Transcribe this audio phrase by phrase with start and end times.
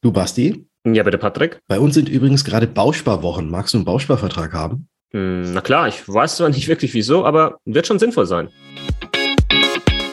[0.00, 0.64] Du Basti?
[0.86, 1.58] Ja, bitte Patrick.
[1.66, 3.50] Bei uns sind übrigens gerade Bausparwochen.
[3.50, 4.88] Magst du einen Bausparvertrag haben?
[5.10, 8.48] Hm, na klar, ich weiß zwar nicht wirklich wieso, aber wird schon sinnvoll sein.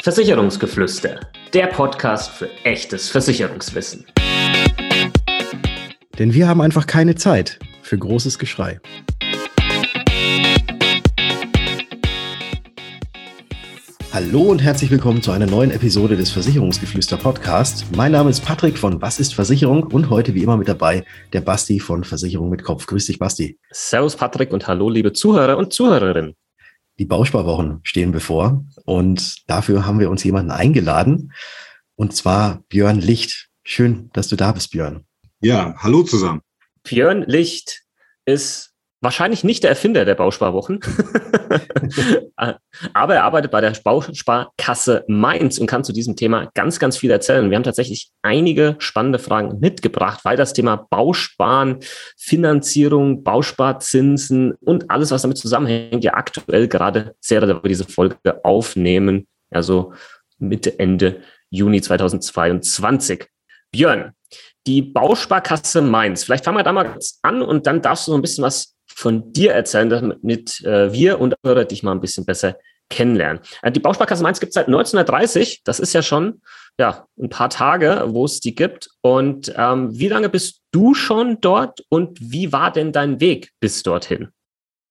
[0.01, 1.19] Versicherungsgeflüster,
[1.53, 4.07] der Podcast für echtes Versicherungswissen.
[6.17, 8.79] Denn wir haben einfach keine Zeit für großes Geschrei.
[14.15, 17.83] Hallo und herzlich willkommen zu einer neuen Episode des Versicherungsgeflüster Podcasts.
[17.97, 21.03] Mein Name ist Patrick von Was ist Versicherung und heute wie immer mit dabei
[21.33, 22.85] der Basti von Versicherung mit Kopf.
[22.85, 23.59] Grüß dich, Basti.
[23.71, 26.33] Servus, Patrick und hallo, liebe Zuhörer und Zuhörerinnen.
[26.97, 31.33] Die Bausparwochen stehen bevor und dafür haben wir uns jemanden eingeladen
[31.95, 33.49] und zwar Björn Licht.
[33.63, 35.03] Schön, dass du da bist, Björn.
[35.41, 36.39] Ja, hallo zusammen.
[36.83, 37.83] Björn Licht
[38.23, 38.74] ist
[39.05, 40.79] wahrscheinlich nicht der Erfinder der Bausparwochen,
[42.93, 47.11] aber er arbeitet bei der Bausparkasse Mainz und kann zu diesem Thema ganz, ganz viel
[47.11, 47.49] erzählen.
[47.49, 51.77] Wir haben tatsächlich einige spannende Fragen mitgebracht, weil das Thema Bausparen,
[52.17, 59.27] Finanzierung, Bausparzinsen und alles, was damit zusammenhängt, ja aktuell gerade sehr relevant diese Folge aufnehmen,
[59.51, 59.93] also
[60.39, 61.21] Mitte, Ende
[61.51, 63.27] Juni 2022.
[63.71, 64.13] Björn,
[64.65, 66.23] die Bausparkasse Mainz.
[66.23, 68.74] Vielleicht fangen wir da mal kurz an und dann darfst du so ein bisschen was
[68.95, 72.57] von dir erzählen, damit äh, wir und Hörer dich mal ein bisschen besser
[72.89, 73.41] kennenlernen.
[73.61, 75.61] Äh, die Bausparkasse Mainz gibt es seit 1930.
[75.63, 76.41] Das ist ja schon
[76.79, 78.89] ja, ein paar Tage, wo es die gibt.
[79.01, 83.83] Und ähm, wie lange bist du schon dort und wie war denn dein Weg bis
[83.83, 84.29] dorthin?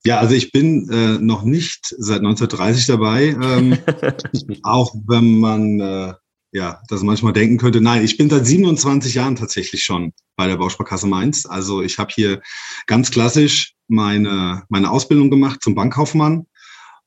[0.07, 3.79] Ja, also ich bin äh, noch nicht seit 1930 dabei, ähm,
[4.63, 6.13] auch wenn man äh,
[6.55, 7.81] ja, das manchmal denken könnte.
[7.81, 11.47] Nein, ich bin seit 27 Jahren tatsächlich schon bei der Bausparkasse Mainz.
[11.47, 12.41] Also ich habe hier
[12.87, 16.47] ganz klassisch meine, meine Ausbildung gemacht zum Bankkaufmann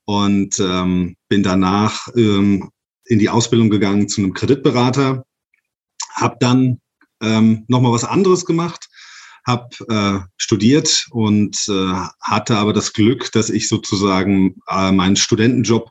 [0.04, 2.72] und ähm, bin danach ähm,
[3.06, 5.26] in die Ausbildung gegangen zu einem Kreditberater,
[6.14, 6.82] habe dann
[7.22, 8.89] ähm, nochmal was anderes gemacht,
[9.45, 15.89] habe äh, studiert und äh, hatte aber das Glück, dass ich sozusagen äh, meinen Studentenjob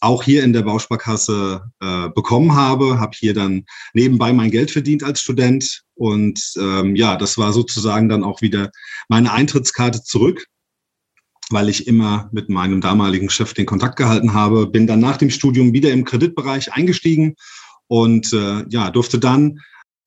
[0.00, 3.64] auch hier in der Bausparkasse äh, bekommen habe, habe hier dann
[3.94, 8.70] nebenbei mein Geld verdient als Student und ähm, ja, das war sozusagen dann auch wieder
[9.08, 10.46] meine Eintrittskarte zurück,
[11.50, 15.30] weil ich immer mit meinem damaligen Chef den Kontakt gehalten habe, bin dann nach dem
[15.30, 17.34] Studium wieder im Kreditbereich eingestiegen
[17.88, 19.58] und äh, ja, durfte dann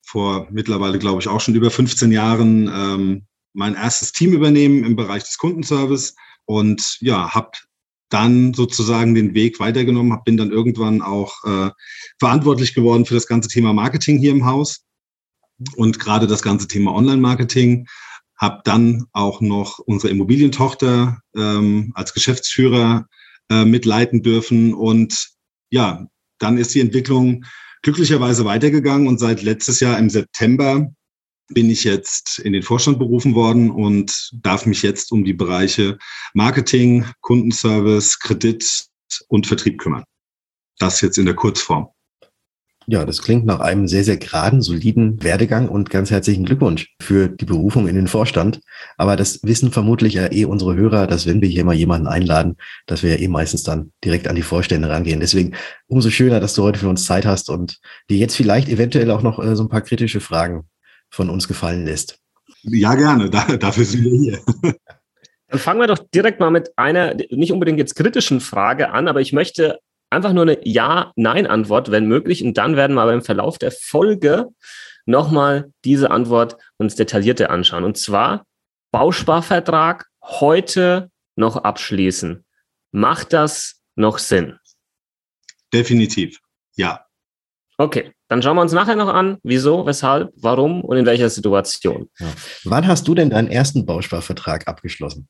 [0.04, 4.96] vor mittlerweile, glaube ich, auch schon über 15 Jahren ähm, mein erstes Team übernehmen im
[4.96, 6.14] Bereich des Kundenservice
[6.46, 7.50] und ja, habe
[8.12, 11.70] dann sozusagen den Weg weitergenommen, bin dann irgendwann auch äh,
[12.18, 14.84] verantwortlich geworden für das ganze Thema Marketing hier im Haus
[15.76, 17.86] und gerade das ganze Thema Online-Marketing.
[18.36, 23.06] Habe dann auch noch unsere Immobilientochter ähm, als Geschäftsführer
[23.50, 25.30] äh, mitleiten dürfen und
[25.70, 26.06] ja,
[26.38, 27.44] dann ist die Entwicklung
[27.82, 30.92] glücklicherweise weitergegangen und seit letztes Jahr im September
[31.54, 35.98] bin ich jetzt in den Vorstand berufen worden und darf mich jetzt um die Bereiche
[36.34, 38.86] Marketing, Kundenservice, Kredit
[39.28, 40.04] und Vertrieb kümmern.
[40.78, 41.88] Das jetzt in der Kurzform.
[42.88, 47.28] Ja, das klingt nach einem sehr, sehr geraden, soliden Werdegang und ganz herzlichen Glückwunsch für
[47.28, 48.60] die Berufung in den Vorstand.
[48.96, 52.56] Aber das wissen vermutlich ja eh unsere Hörer, dass wenn wir hier mal jemanden einladen,
[52.86, 55.20] dass wir ja eh meistens dann direkt an die Vorstände rangehen.
[55.20, 55.54] Deswegen
[55.86, 57.78] umso schöner, dass du heute für uns Zeit hast und
[58.10, 60.64] dir jetzt vielleicht eventuell auch noch äh, so ein paar kritische Fragen
[61.12, 62.18] von uns gefallen lässt.
[62.62, 63.30] Ja, gerne.
[63.30, 64.40] Da, dafür sind wir hier.
[65.48, 69.20] Dann fangen wir doch direkt mal mit einer nicht unbedingt jetzt kritischen Frage an, aber
[69.20, 69.78] ich möchte
[70.10, 72.42] einfach nur eine Ja-Nein-Antwort, wenn möglich.
[72.42, 74.48] Und dann werden wir aber im Verlauf der Folge
[75.04, 77.84] nochmal diese Antwort uns detaillierter anschauen.
[77.84, 78.46] Und zwar
[78.92, 82.44] Bausparvertrag heute noch abschließen.
[82.92, 84.58] Macht das noch Sinn?
[85.72, 86.38] Definitiv.
[86.76, 87.06] Ja.
[87.78, 92.08] Okay, dann schauen wir uns nachher noch an, wieso, weshalb, warum und in welcher Situation.
[92.18, 92.26] Ja.
[92.64, 95.28] Wann hast du denn deinen ersten Bausparvertrag abgeschlossen?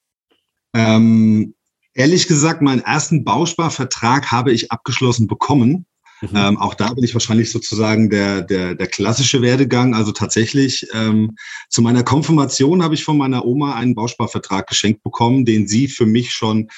[0.75, 1.55] Ähm,
[1.95, 5.87] ehrlich gesagt, meinen ersten Bausparvertrag habe ich abgeschlossen bekommen.
[6.23, 6.37] Mhm.
[6.37, 9.95] Ähm, auch da bin ich wahrscheinlich sozusagen der, der, der klassische Werdegang.
[9.95, 11.37] Also tatsächlich ähm,
[11.69, 16.07] zu meiner Konfirmation habe ich von meiner Oma einen Bausparvertrag geschenkt bekommen, den sie für
[16.07, 16.69] mich schon,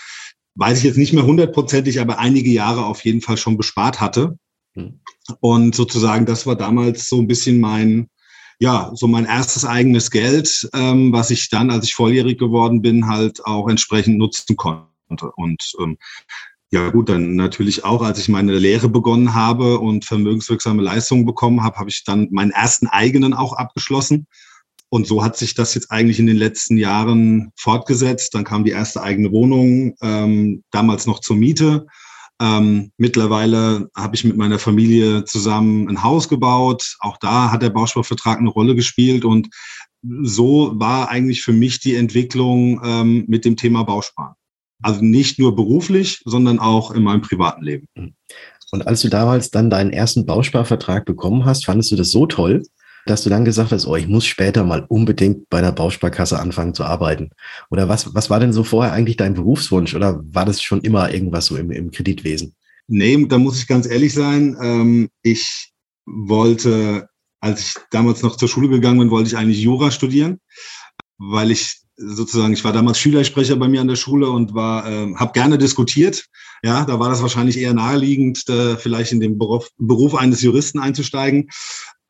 [0.54, 4.38] weiß ich jetzt nicht mehr hundertprozentig, aber einige Jahre auf jeden Fall schon bespart hatte.
[4.74, 5.00] Mhm.
[5.40, 8.08] Und sozusagen, das war damals so ein bisschen mein,
[8.60, 13.08] ja, so mein erstes eigenes Geld, ähm, was ich dann, als ich volljährig geworden bin,
[13.08, 15.30] halt auch entsprechend nutzen konnte.
[15.36, 15.98] Und ähm,
[16.70, 21.62] ja gut, dann natürlich auch, als ich meine Lehre begonnen habe und vermögenswirksame Leistungen bekommen
[21.62, 24.26] habe, habe ich dann meinen ersten eigenen auch abgeschlossen.
[24.88, 28.34] Und so hat sich das jetzt eigentlich in den letzten Jahren fortgesetzt.
[28.34, 31.86] Dann kam die erste eigene Wohnung, ähm, damals noch zur Miete.
[32.40, 36.96] Ähm, mittlerweile habe ich mit meiner Familie zusammen ein Haus gebaut.
[37.00, 39.24] Auch da hat der Bausparvertrag eine Rolle gespielt.
[39.24, 39.48] Und
[40.22, 44.34] so war eigentlich für mich die Entwicklung ähm, mit dem Thema Bausparen.
[44.82, 47.86] Also nicht nur beruflich, sondern auch in meinem privaten Leben.
[48.72, 52.62] Und als du damals dann deinen ersten Bausparvertrag bekommen hast, fandest du das so toll,
[53.06, 56.74] dass du dann gesagt hast, oh, ich muss später mal unbedingt bei einer Bausparkasse anfangen
[56.74, 57.30] zu arbeiten?
[57.70, 59.94] Oder was, was war denn so vorher eigentlich dein Berufswunsch?
[59.94, 62.54] Oder war das schon immer irgendwas so im, im Kreditwesen?
[62.86, 64.56] Nee, da muss ich ganz ehrlich sein.
[64.60, 65.72] Ähm, ich
[66.06, 67.08] wollte,
[67.40, 70.40] als ich damals noch zur Schule gegangen bin, wollte ich eigentlich Jura studieren,
[71.18, 75.14] weil ich sozusagen, ich war damals Schülersprecher bei mir an der Schule und war, äh,
[75.14, 76.26] habe gerne diskutiert.
[76.62, 80.78] Ja, da war das wahrscheinlich eher naheliegend, äh, vielleicht in den Beruf, Beruf eines Juristen
[80.78, 81.50] einzusteigen.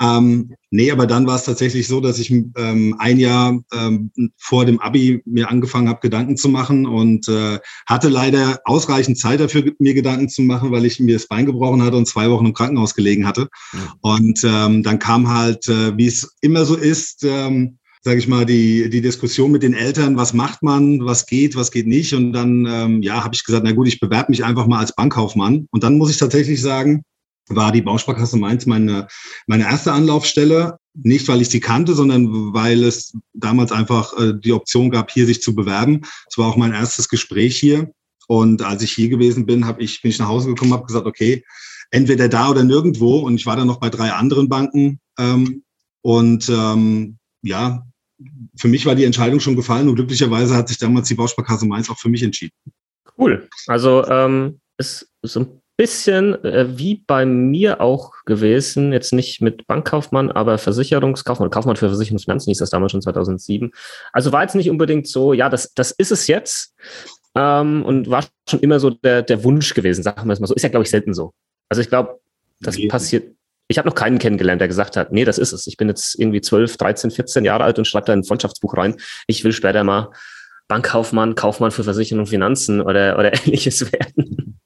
[0.03, 4.65] Ähm, nee, aber dann war es tatsächlich so, dass ich ähm, ein Jahr ähm, vor
[4.65, 9.73] dem Abi mir angefangen habe, Gedanken zu machen und äh, hatte leider ausreichend Zeit dafür,
[9.79, 12.55] mir Gedanken zu machen, weil ich mir das Bein gebrochen hatte und zwei Wochen im
[12.55, 13.49] Krankenhaus gelegen hatte.
[13.73, 13.95] Ja.
[14.01, 18.45] Und ähm, dann kam halt, äh, wie es immer so ist, ähm, sage ich mal,
[18.45, 22.13] die, die Diskussion mit den Eltern, was macht man, was geht, was geht nicht.
[22.13, 24.95] Und dann, ähm, ja, habe ich gesagt, na gut, ich bewerbe mich einfach mal als
[24.95, 25.69] Bankkaufmann.
[25.71, 27.03] Und dann muss ich tatsächlich sagen,
[27.49, 29.07] war die Bausparkasse Mainz meine,
[29.47, 30.79] meine erste Anlaufstelle.
[30.95, 35.27] Nicht, weil ich sie kannte, sondern weil es damals einfach äh, die Option gab, hier
[35.27, 36.03] sich zu bewerben.
[36.29, 37.91] Es war auch mein erstes Gespräch hier.
[38.29, 41.07] Und als ich hier gewesen bin, hab ich, bin ich nach Hause gekommen, habe gesagt,
[41.07, 41.45] okay,
[41.91, 43.19] entweder da oder nirgendwo.
[43.19, 45.01] Und ich war dann noch bei drei anderen Banken.
[45.19, 45.65] Ähm,
[46.03, 47.85] und ähm, ja,
[48.57, 51.91] für mich war die Entscheidung schon gefallen und glücklicherweise hat sich damals die Bausparkasse Mainz
[51.91, 52.55] auch für mich entschieden.
[53.19, 53.49] Cool.
[53.67, 59.67] Also ähm, ist so ein bisschen äh, wie bei mir auch gewesen, jetzt nicht mit
[59.67, 63.73] Bankkaufmann, aber Versicherungskaufmann, Kaufmann für Versicherung und Finanzen hieß das damals schon 2007.
[64.13, 66.75] Also war jetzt nicht unbedingt so, ja, das, das ist es jetzt
[67.35, 70.55] ähm, und war schon immer so der, der Wunsch gewesen, sagen wir es mal so.
[70.55, 71.33] Ist ja, glaube ich, selten so.
[71.69, 72.21] Also ich glaube,
[72.61, 72.87] das nee.
[72.87, 73.35] passiert.
[73.67, 75.67] Ich habe noch keinen kennengelernt, der gesagt hat, nee, das ist es.
[75.67, 78.97] Ich bin jetzt irgendwie 12, 13, 14 Jahre alt und schreibe da ein Freundschaftsbuch rein.
[79.27, 80.11] Ich will später mal
[80.69, 84.61] Bankkaufmann, Kaufmann für Versicherung und Finanzen oder, oder ähnliches werden.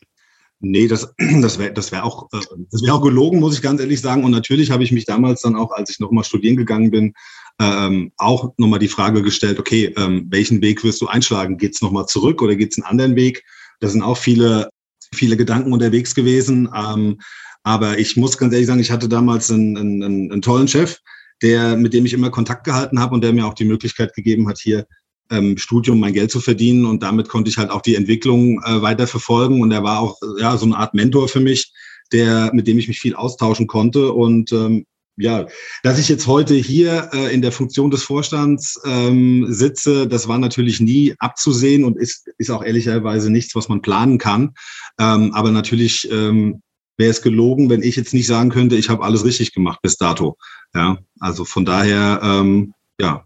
[0.60, 2.40] Nee, das, das wäre das wär auch, äh,
[2.70, 4.25] das wär auch gelogen, muss ich ganz ehrlich sagen.
[4.25, 7.14] Und natürlich habe ich mich damals dann auch, als ich nochmal studieren gegangen bin,
[7.60, 11.58] ähm, auch nochmal die Frage gestellt, okay, ähm, welchen Weg wirst du einschlagen?
[11.58, 13.44] Geht's es nochmal zurück oder geht's einen anderen Weg?
[13.81, 14.70] Da sind auch viele,
[15.14, 16.69] viele Gedanken unterwegs gewesen.
[16.75, 17.19] Ähm,
[17.62, 20.99] aber ich muss ganz ehrlich sagen, ich hatte damals einen, einen, einen tollen Chef,
[21.43, 24.49] der, mit dem ich immer Kontakt gehalten habe und der mir auch die Möglichkeit gegeben
[24.49, 24.87] hat, hier
[25.30, 28.82] ähm, Studium mein Geld zu verdienen und damit konnte ich halt auch die Entwicklung äh,
[28.82, 31.72] weiter verfolgen und er war auch ja so eine Art Mentor für mich,
[32.12, 34.86] der mit dem ich mich viel austauschen konnte und ähm,
[35.20, 35.46] ja,
[35.82, 40.38] dass ich jetzt heute hier äh, in der Funktion des Vorstands ähm, sitze, das war
[40.38, 44.54] natürlich nie abzusehen und ist, ist auch ehrlicherweise nichts, was man planen kann.
[45.00, 46.62] Ähm, aber natürlich ähm,
[46.96, 49.96] wäre es gelogen, wenn ich jetzt nicht sagen könnte, ich habe alles richtig gemacht bis
[49.96, 50.36] dato.
[50.72, 53.25] Ja, also von daher, ähm, ja,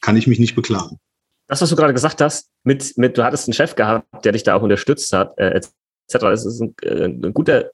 [0.00, 0.98] kann ich mich nicht beklagen
[1.48, 4.42] das, was du gerade gesagt hast, mit, mit, du hattest einen Chef gehabt, der dich
[4.42, 5.72] da auch unterstützt hat, äh, etc.
[6.08, 7.70] Das ist ein, äh, ein guter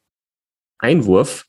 [0.78, 1.44] Einwurf.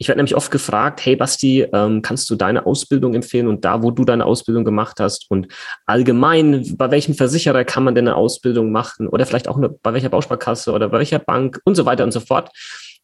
[0.00, 3.82] Ich werde nämlich oft gefragt, hey Basti, ähm, kannst du deine Ausbildung empfehlen und da,
[3.82, 5.48] wo du deine Ausbildung gemacht hast und
[5.86, 9.92] allgemein, bei welchem Versicherer kann man denn eine Ausbildung machen oder vielleicht auch eine, bei
[9.92, 12.50] welcher Bausparkasse oder bei welcher Bank und so weiter und so fort.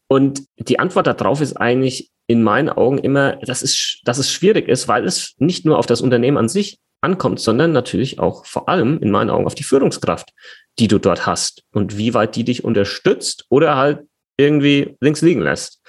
[0.06, 4.68] Und die Antwort darauf ist eigentlich in meinen Augen immer, dass es, dass es schwierig
[4.68, 8.68] ist, weil es nicht nur auf das Unternehmen an sich ankommt, sondern natürlich auch vor
[8.68, 10.30] allem in meinen Augen auf die Führungskraft,
[10.78, 14.00] die du dort hast und wie weit die dich unterstützt oder halt
[14.36, 15.80] irgendwie links liegen lässt.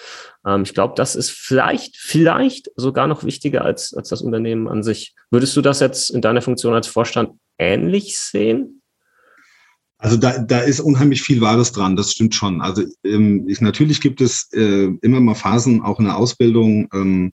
[0.46, 4.84] Ähm, ich glaube, das ist vielleicht, vielleicht sogar noch wichtiger als, als das Unternehmen an
[4.84, 5.16] sich.
[5.32, 8.82] Würdest du das jetzt in deiner Funktion als Vorstand ähnlich sehen?
[9.98, 12.62] Also da, da ist unheimlich viel Wahres dran, das stimmt schon.
[12.62, 17.32] Also ähm, ich, natürlich gibt es äh, immer mal Phasen, auch in der Ausbildung, ähm,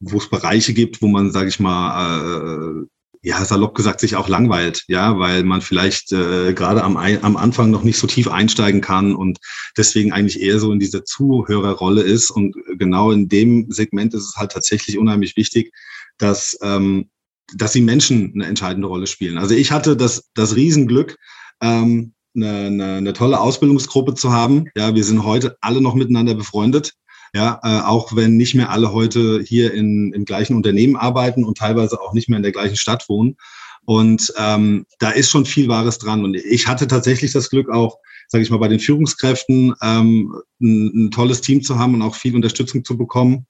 [0.00, 2.86] wo es Bereiche gibt, wo man, sage ich mal, äh,
[3.26, 7.72] ja, salopp gesagt, sich auch langweilt, ja, weil man vielleicht äh, gerade am, am Anfang
[7.72, 9.38] noch nicht so tief einsteigen kann und
[9.76, 12.30] deswegen eigentlich eher so in dieser Zuhörerrolle ist.
[12.30, 15.72] Und genau in dem Segment ist es halt tatsächlich unheimlich wichtig,
[16.18, 17.10] dass, ähm,
[17.52, 19.38] dass die Menschen eine entscheidende Rolle spielen.
[19.38, 21.16] Also ich hatte das, das Riesenglück,
[21.60, 24.66] ähm, eine, eine, eine tolle Ausbildungsgruppe zu haben.
[24.76, 26.92] Ja, wir sind heute alle noch miteinander befreundet.
[27.34, 31.58] Ja, äh, auch wenn nicht mehr alle heute hier in, im gleichen Unternehmen arbeiten und
[31.58, 33.36] teilweise auch nicht mehr in der gleichen Stadt wohnen.
[33.84, 36.24] Und ähm, da ist schon viel Wahres dran.
[36.24, 41.06] Und ich hatte tatsächlich das Glück auch, sage ich mal, bei den Führungskräften ähm, ein,
[41.06, 43.46] ein tolles Team zu haben und auch viel Unterstützung zu bekommen.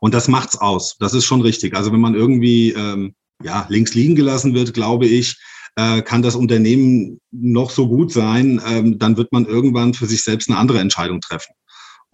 [0.00, 0.96] Und das macht's aus.
[0.98, 1.74] Das ist schon richtig.
[1.74, 5.36] Also wenn man irgendwie ähm, ja links liegen gelassen wird, glaube ich,
[5.76, 10.22] äh, kann das Unternehmen noch so gut sein, ähm, dann wird man irgendwann für sich
[10.22, 11.54] selbst eine andere Entscheidung treffen.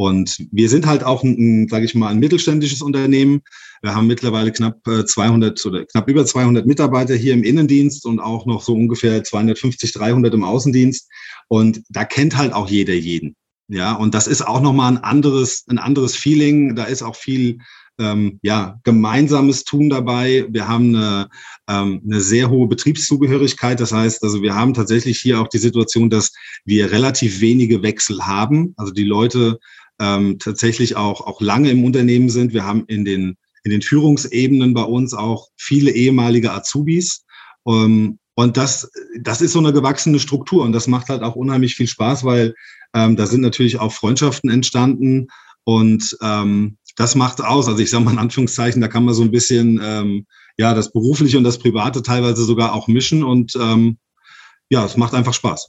[0.00, 3.42] Und wir sind halt auch ein, sage ich mal, ein mittelständisches Unternehmen.
[3.82, 8.18] Wir haben mittlerweile knapp 200 äh, oder knapp über 200 Mitarbeiter hier im Innendienst und
[8.18, 11.06] auch noch so ungefähr 250, 300 im Außendienst.
[11.48, 13.36] Und da kennt halt auch jeder jeden.
[13.68, 16.76] Ja, und das ist auch nochmal ein anderes, ein anderes Feeling.
[16.76, 17.58] Da ist auch viel
[17.98, 20.46] ähm, ja, gemeinsames Tun dabei.
[20.48, 21.28] Wir haben eine,
[21.68, 23.78] ähm, eine sehr hohe Betriebszugehörigkeit.
[23.78, 26.32] Das heißt, also wir haben tatsächlich hier auch die Situation, dass
[26.64, 28.72] wir relativ wenige Wechsel haben.
[28.78, 29.58] Also die Leute
[30.00, 32.52] ähm, tatsächlich auch, auch lange im Unternehmen sind.
[32.52, 37.24] Wir haben in den, in den Führungsebenen bei uns auch viele ehemalige Azubis.
[37.68, 38.90] Ähm, und das,
[39.20, 42.54] das ist so eine gewachsene Struktur und das macht halt auch unheimlich viel Spaß, weil
[42.94, 45.28] ähm, da sind natürlich auch Freundschaften entstanden
[45.64, 47.68] und ähm, das macht aus.
[47.68, 50.26] Also ich sage mal in Anführungszeichen, da kann man so ein bisschen ähm,
[50.56, 53.98] ja das berufliche und das private teilweise sogar auch mischen und ähm,
[54.70, 55.68] ja, es macht einfach Spaß.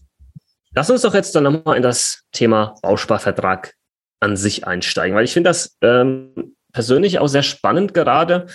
[0.73, 3.73] Lass uns doch jetzt dann nochmal in das Thema Bausparvertrag
[4.21, 8.45] an sich einsteigen, weil ich finde das ähm, persönlich auch sehr spannend gerade.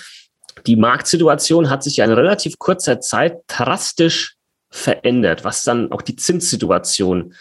[0.67, 4.37] Die Marktsituation hat sich ja in relativ kurzer Zeit drastisch
[4.71, 7.35] verändert, was dann auch die Zinssituation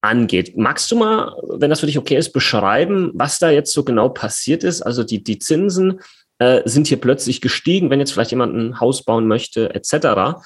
[0.00, 0.56] angeht.
[0.56, 4.08] Magst du mal, wenn das für dich okay ist, beschreiben, was da jetzt so genau
[4.08, 4.82] passiert ist?
[4.82, 6.00] Also die, die Zinsen
[6.38, 10.40] äh, sind hier plötzlich gestiegen, wenn jetzt vielleicht jemand ein Haus bauen möchte, etc.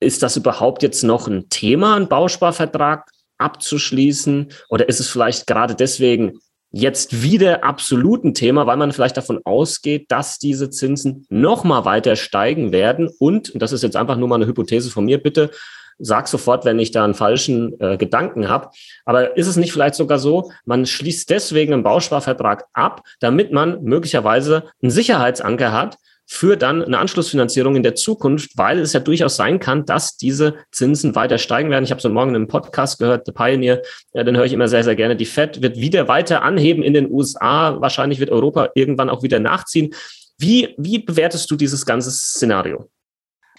[0.00, 4.48] Ist das überhaupt jetzt noch ein Thema, einen Bausparvertrag abzuschließen?
[4.68, 9.40] Oder ist es vielleicht gerade deswegen jetzt wieder absolut ein Thema, weil man vielleicht davon
[9.44, 14.16] ausgeht, dass diese Zinsen noch mal weiter steigen werden und, und das ist jetzt einfach
[14.16, 15.50] nur mal eine Hypothese von mir, bitte
[15.98, 18.70] sag sofort, wenn ich da einen falschen äh, Gedanken habe.
[19.04, 23.82] Aber ist es nicht vielleicht sogar so, man schließt deswegen einen Bausparvertrag ab, damit man
[23.82, 25.98] möglicherweise einen Sicherheitsanker hat,
[26.30, 30.56] für dann eine Anschlussfinanzierung in der Zukunft, weil es ja durchaus sein kann, dass diese
[30.70, 31.84] Zinsen weiter steigen werden.
[31.84, 33.80] Ich habe so morgen einen Podcast gehört, The Pioneer,
[34.12, 35.16] ja, den höre ich immer sehr, sehr gerne.
[35.16, 37.80] Die Fed wird wieder weiter anheben in den USA.
[37.80, 39.94] Wahrscheinlich wird Europa irgendwann auch wieder nachziehen.
[40.36, 42.90] Wie, wie bewertest du dieses ganze Szenario?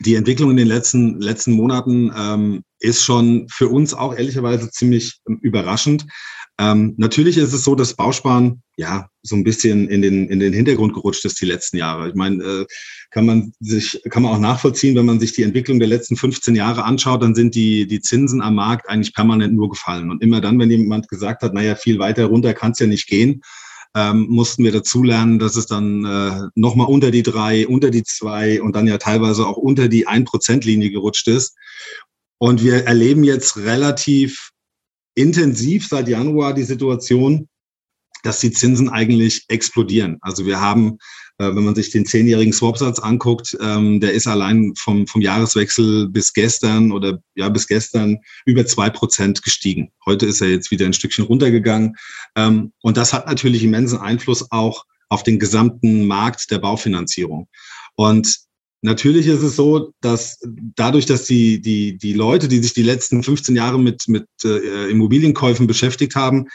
[0.01, 5.19] Die Entwicklung in den letzten, letzten Monaten ähm, ist schon für uns auch ehrlicherweise ziemlich
[5.27, 6.05] ähm, überraschend.
[6.59, 10.51] Ähm, natürlich ist es so, dass Bausparen ja so ein bisschen in den in den
[10.51, 12.09] Hintergrund gerutscht ist die letzten Jahre.
[12.09, 12.65] Ich meine, äh,
[13.11, 16.55] kann man sich kann man auch nachvollziehen, wenn man sich die Entwicklung der letzten 15
[16.55, 20.41] Jahre anschaut, dann sind die die Zinsen am Markt eigentlich permanent nur gefallen und immer
[20.41, 23.41] dann, wenn jemand gesagt hat, naja, viel weiter runter kann es ja nicht gehen,
[23.95, 28.61] ähm, mussten wir dazulernen, dass es dann äh, nochmal unter die drei, unter die zwei
[28.61, 31.55] und dann ja teilweise auch unter die ein Prozent Linie gerutscht ist.
[32.37, 34.51] Und wir erleben jetzt relativ
[35.19, 37.49] intensiv seit Januar die Situation,
[38.23, 40.17] dass die Zinsen eigentlich explodieren.
[40.21, 40.97] Also wir haben,
[41.37, 46.09] äh, wenn man sich den zehnjährigen Swapsatz anguckt, ähm, der ist allein vom, vom Jahreswechsel
[46.09, 49.91] bis gestern oder ja bis gestern über zwei Prozent gestiegen.
[50.05, 51.95] Heute ist er jetzt wieder ein Stückchen runtergegangen.
[52.35, 57.47] Ähm, und das hat natürlich immensen Einfluss auch auf den gesamten Markt der Baufinanzierung.
[57.95, 58.48] Und
[58.81, 60.39] Natürlich ist es so, dass
[60.75, 64.89] dadurch, dass die, die, die Leute, die sich die letzten 15 Jahre mit, mit äh,
[64.89, 66.47] Immobilienkäufen beschäftigt haben,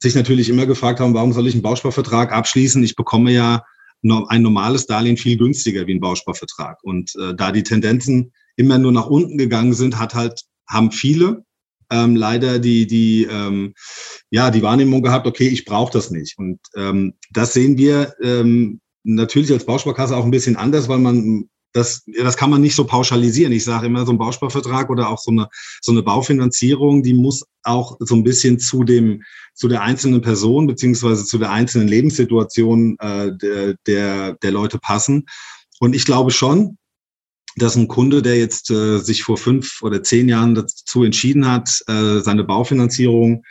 [0.00, 2.82] sich natürlich immer gefragt haben, warum soll ich einen Bausparvertrag abschließen?
[2.82, 3.62] Ich bekomme ja
[4.02, 6.78] ein normales Darlehen viel günstiger wie ein Bausparvertrag.
[6.82, 11.44] Und äh, da die Tendenzen immer nur nach unten gegangen sind, hat halt, haben viele
[11.90, 13.74] ähm, leider die, die, ähm,
[14.30, 16.38] ja, die Wahrnehmung gehabt, okay, ich brauche das nicht.
[16.38, 21.48] Und ähm, das sehen wir ähm, natürlich als Bausparkasse auch ein bisschen anders, weil man
[21.72, 23.52] das, das kann man nicht so pauschalisieren.
[23.52, 25.48] Ich sage immer, so ein Bausparvertrag oder auch so eine,
[25.80, 29.22] so eine Baufinanzierung, die muss auch so ein bisschen zu dem,
[29.54, 35.26] zu der einzelnen Person beziehungsweise zu der einzelnen Lebenssituation äh, der, der, der Leute passen.
[35.80, 36.78] Und ich glaube schon,
[37.56, 41.82] dass ein Kunde, der jetzt äh, sich vor fünf oder zehn Jahren dazu entschieden hat,
[41.86, 43.42] äh, seine Baufinanzierung äh,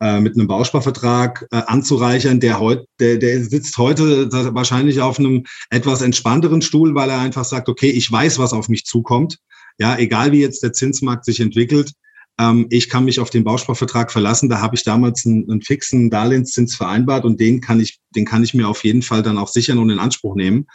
[0.00, 6.02] mit einem Bausparvertrag äh, anzureichern, der heute, der, der sitzt heute wahrscheinlich auf einem etwas
[6.02, 9.38] entspannteren Stuhl, weil er einfach sagt, okay, ich weiß, was auf mich zukommt.
[9.78, 11.92] Ja, egal wie jetzt der Zinsmarkt sich entwickelt,
[12.38, 14.48] ähm, ich kann mich auf den Bausparvertrag verlassen.
[14.48, 18.44] Da habe ich damals einen, einen fixen Darlehenszins vereinbart und den kann ich, den kann
[18.44, 20.66] ich mir auf jeden Fall dann auch sichern und in Anspruch nehmen.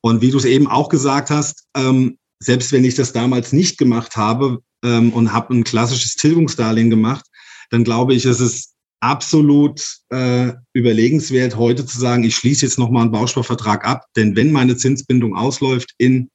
[0.00, 3.78] Und wie du es eben auch gesagt hast, ähm, selbst wenn ich das damals nicht
[3.78, 7.24] gemacht habe ähm, und habe ein klassisches Tilgungsdarlehen gemacht,
[7.74, 13.02] dann glaube ich, ist es absolut äh, überlegenswert, heute zu sagen, ich schließe jetzt nochmal
[13.02, 14.06] einen Bausparvertrag ab.
[14.16, 16.30] Denn wenn meine Zinsbindung ausläuft in,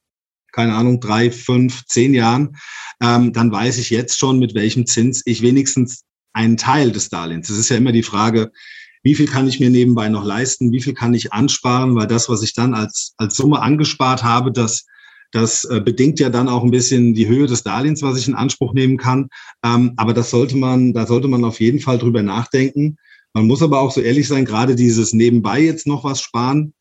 [0.51, 2.58] keine Ahnung, drei, fünf, zehn Jahren,
[3.01, 6.03] ähm, dann weiß ich jetzt schon, mit welchem Zins ich wenigstens
[6.34, 7.50] einen Teil des Darlehens.
[7.50, 8.51] Es ist ja immer die Frage,
[9.01, 12.27] wie viel kann ich mir nebenbei noch leisten, wie viel kann ich ansparen, weil das,
[12.27, 14.86] was ich dann als, als Summe angespart habe, das
[15.31, 18.36] Das äh, bedingt ja dann auch ein bisschen die Höhe des Darlehens, was ich in
[18.36, 19.29] Anspruch nehmen kann.
[19.63, 22.98] Ähm, aber das sollte man, da sollte man auf jeden Fall drüber nachdenken.
[23.33, 26.74] Man muss aber auch so ehrlich sein, gerade dieses nebenbei jetzt noch was sparen,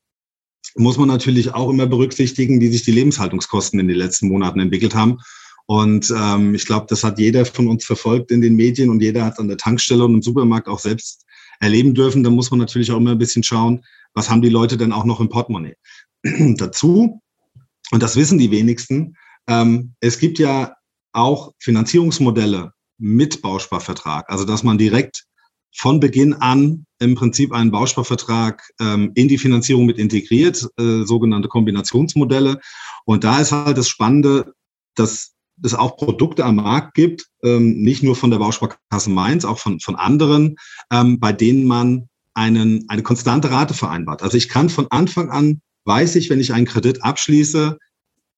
[0.77, 4.95] muss man natürlich auch immer berücksichtigen, wie sich die Lebenshaltungskosten in den letzten Monaten entwickelt
[4.95, 5.19] haben.
[5.67, 9.25] Und ähm, ich glaube, das hat jeder von uns verfolgt in den Medien und jeder
[9.25, 11.27] hat an der Tankstelle und im Supermarkt auch selbst
[11.61, 12.25] erleben dürfen.
[12.25, 15.05] Da muss man natürlich auch immer ein bisschen schauen, was haben die Leute denn auch
[15.05, 15.77] noch im Portemonnaie.
[16.57, 17.21] Dazu
[17.91, 19.17] und das wissen die wenigsten,
[19.47, 20.75] ähm, es gibt ja
[21.13, 25.25] auch Finanzierungsmodelle mit Bausparvertrag, also dass man direkt
[25.77, 31.49] von Beginn an im Prinzip einen Bausparvertrag ähm, in die Finanzierung mit integriert, äh, sogenannte
[31.49, 32.61] Kombinationsmodelle.
[33.05, 34.55] Und da ist halt das Spannende,
[34.95, 39.59] dass es auch Produkte am Markt gibt, ähm, nicht nur von der Bausparkasse Mainz, auch
[39.59, 40.57] von, von anderen,
[40.91, 44.23] ähm, bei denen man einen, eine konstante Rate vereinbart.
[44.23, 47.79] Also ich kann von Anfang an weiß ich, wenn ich einen Kredit abschließe,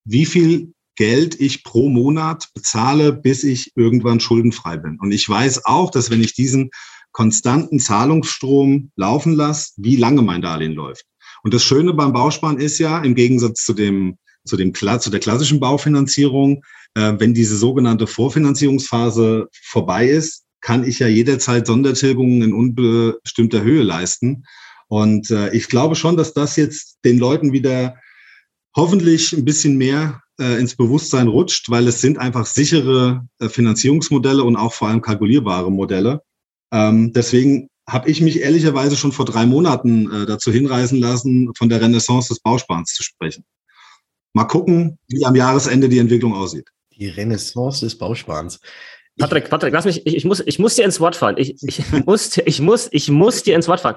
[0.05, 4.99] wie viel Geld ich pro Monat bezahle, bis ich irgendwann schuldenfrei bin.
[5.01, 6.71] Und ich weiß auch, dass wenn ich diesen
[7.13, 11.05] konstanten Zahlungsstrom laufen lasse, wie lange mein Darlehen läuft.
[11.43, 15.21] Und das Schöne beim Bausparen ist ja, im Gegensatz zu dem, zu dem, zu der
[15.21, 16.63] klassischen Baufinanzierung,
[16.95, 23.83] äh, wenn diese sogenannte Vorfinanzierungsphase vorbei ist, kann ich ja jederzeit Sondertilgungen in unbestimmter Höhe
[23.83, 24.45] leisten.
[24.91, 27.95] Und äh, ich glaube schon, dass das jetzt den Leuten wieder
[28.75, 34.43] hoffentlich ein bisschen mehr äh, ins Bewusstsein rutscht, weil es sind einfach sichere äh, Finanzierungsmodelle
[34.43, 36.23] und auch vor allem kalkulierbare Modelle.
[36.73, 41.69] Ähm, deswegen habe ich mich ehrlicherweise schon vor drei Monaten äh, dazu hinreißen lassen, von
[41.69, 43.45] der Renaissance des Bausparens zu sprechen.
[44.33, 46.69] Mal gucken, wie am Jahresende die Entwicklung aussieht.
[46.97, 48.59] Die Renaissance des Bausparens.
[49.21, 51.37] Patrick, Patrick, lass mich, ich, ich, muss, ich muss dir ins Wort fallen.
[51.39, 53.97] Ich, ich, muss, ich, muss, ich muss dir ins Wort fallen.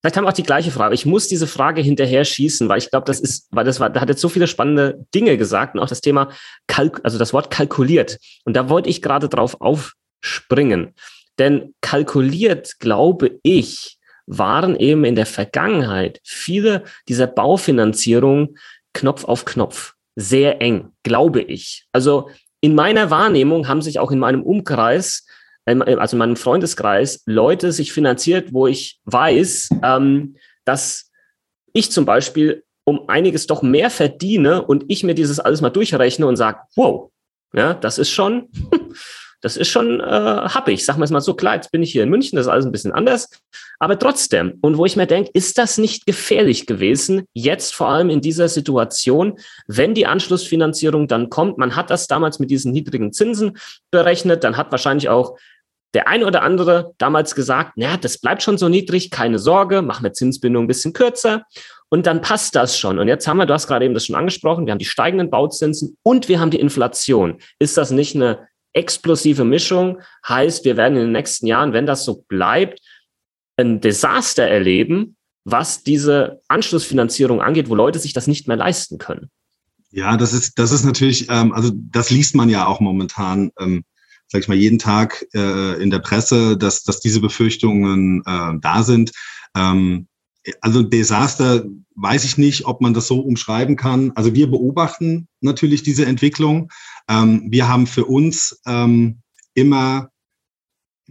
[0.00, 0.94] Vielleicht haben wir auch die gleiche Frage.
[0.94, 4.00] Ich muss diese Frage hinterher schießen, weil ich glaube, das ist, weil das war, da
[4.00, 6.30] hat jetzt so viele spannende Dinge gesagt und auch das Thema,
[6.66, 8.18] Kalk, also das Wort kalkuliert.
[8.44, 10.94] Und da wollte ich gerade drauf aufspringen.
[11.38, 18.56] Denn kalkuliert, glaube ich, waren eben in der Vergangenheit viele dieser Baufinanzierungen
[18.94, 19.94] Knopf auf Knopf.
[20.16, 21.86] Sehr eng, glaube ich.
[21.92, 22.30] Also
[22.60, 25.26] in meiner Wahrnehmung haben sich auch in meinem Umkreis
[25.64, 31.10] also in meinem Freundeskreis, Leute sich finanziert, wo ich weiß, ähm, dass
[31.72, 36.26] ich zum Beispiel um einiges doch mehr verdiene und ich mir dieses alles mal durchrechne
[36.26, 37.10] und sage, wow,
[37.52, 38.48] ja, das ist schon,
[39.40, 40.84] das ist schon äh, happig.
[40.84, 42.66] Sag mal es mal so, klar, jetzt bin ich hier in München, das ist alles
[42.66, 43.28] ein bisschen anders,
[43.78, 44.58] aber trotzdem.
[44.60, 48.48] Und wo ich mir denke, ist das nicht gefährlich gewesen, jetzt vor allem in dieser
[48.48, 53.56] Situation, wenn die Anschlussfinanzierung dann kommt, man hat das damals mit diesen niedrigen Zinsen
[53.90, 55.36] berechnet, dann hat wahrscheinlich auch
[55.94, 60.04] der eine oder andere damals gesagt, naja, das bleibt schon so niedrig, keine Sorge, machen
[60.04, 61.44] wir Zinsbindung ein bisschen kürzer
[61.88, 62.98] und dann passt das schon.
[62.98, 65.30] Und jetzt haben wir, du hast gerade eben das schon angesprochen, wir haben die steigenden
[65.30, 67.38] Bauzinsen und wir haben die Inflation.
[67.58, 70.00] Ist das nicht eine explosive Mischung?
[70.26, 72.80] Heißt, wir werden in den nächsten Jahren, wenn das so bleibt,
[73.56, 79.30] ein Desaster erleben, was diese Anschlussfinanzierung angeht, wo Leute sich das nicht mehr leisten können.
[79.90, 83.50] Ja, das ist, das ist natürlich, ähm, also das liest man ja auch momentan.
[83.58, 83.84] Ähm,
[84.30, 88.82] sag ich mal, jeden Tag äh, in der Presse, dass, dass diese Befürchtungen äh, da
[88.84, 89.10] sind.
[89.56, 90.06] Ähm,
[90.60, 91.64] also Desaster
[91.96, 94.12] weiß ich nicht, ob man das so umschreiben kann.
[94.14, 96.70] Also wir beobachten natürlich diese Entwicklung.
[97.08, 99.20] Ähm, wir haben für uns ähm,
[99.54, 100.10] immer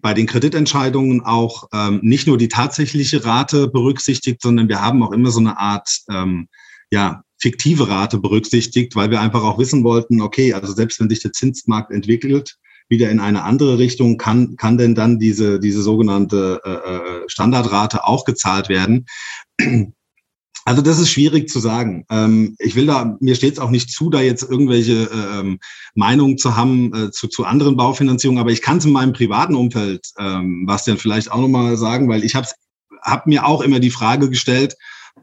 [0.01, 5.11] bei den Kreditentscheidungen auch ähm, nicht nur die tatsächliche Rate berücksichtigt, sondern wir haben auch
[5.11, 6.47] immer so eine Art ähm,
[6.89, 11.21] ja, fiktive Rate berücksichtigt, weil wir einfach auch wissen wollten, okay, also selbst wenn sich
[11.21, 12.57] der Zinsmarkt entwickelt,
[12.89, 18.05] wieder in eine andere Richtung, kann, kann denn dann diese, diese sogenannte äh, äh Standardrate
[18.05, 19.05] auch gezahlt werden?
[20.65, 22.05] Also das ist schwierig zu sagen.
[22.11, 25.57] Ähm, ich will da, mir steht es auch nicht zu, da jetzt irgendwelche ähm,
[25.95, 29.55] Meinungen zu haben äh, zu, zu anderen Baufinanzierungen, aber ich kann es in meinem privaten
[29.55, 32.45] Umfeld, ähm, was dann vielleicht auch nochmal sagen, weil ich habe
[33.01, 34.75] hab mir auch immer die Frage gestellt,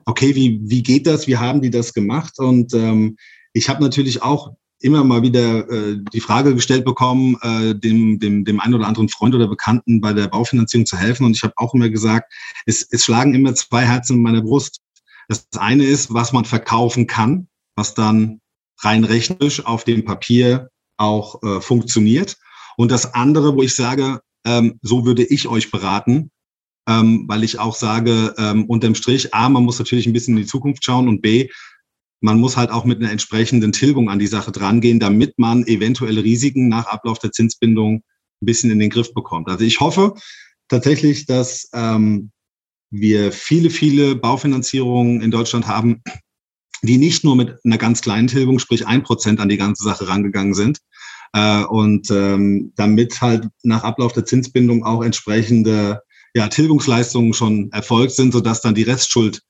[0.05, 2.41] okay, wie, wie geht das, wie haben die das gemacht?
[2.41, 3.17] Und ähm,
[3.53, 4.51] ich habe natürlich auch
[4.81, 9.09] immer mal wieder äh, die Frage gestellt bekommen, äh, dem, dem, dem einen oder anderen
[9.09, 11.25] Freund oder Bekannten bei der Baufinanzierung zu helfen.
[11.25, 12.33] Und ich habe auch immer gesagt,
[12.67, 14.81] es, es schlagen immer zwei Herzen in meiner Brust.
[15.29, 18.41] Das eine ist, was man verkaufen kann, was dann
[18.81, 22.37] rein rechnerisch auf dem Papier auch äh, funktioniert.
[22.77, 26.31] Und das andere, wo ich sage, ähm, so würde ich euch beraten,
[26.89, 30.43] ähm, weil ich auch sage, ähm, unterm Strich, A, man muss natürlich ein bisschen in
[30.43, 31.49] die Zukunft schauen und B,
[32.21, 36.25] man muss halt auch mit einer entsprechenden Tilgung an die Sache drangehen, damit man eventuelle
[36.25, 39.49] Risiken nach Ablauf der Zinsbindung ein bisschen in den Griff bekommt.
[39.49, 40.15] Also ich hoffe
[40.69, 42.31] tatsächlich, dass ähm,
[42.91, 46.03] wir viele, viele Baufinanzierungen in Deutschland haben,
[46.83, 50.09] die nicht nur mit einer ganz kleinen Tilgung, sprich ein Prozent an die ganze Sache
[50.09, 50.79] rangegangen sind.
[51.33, 56.03] Äh, und ähm, damit halt nach Ablauf der Zinsbindung auch entsprechende
[56.35, 59.43] ja, Tilgungsleistungen schon erfolgt sind, sodass dann die Restschuld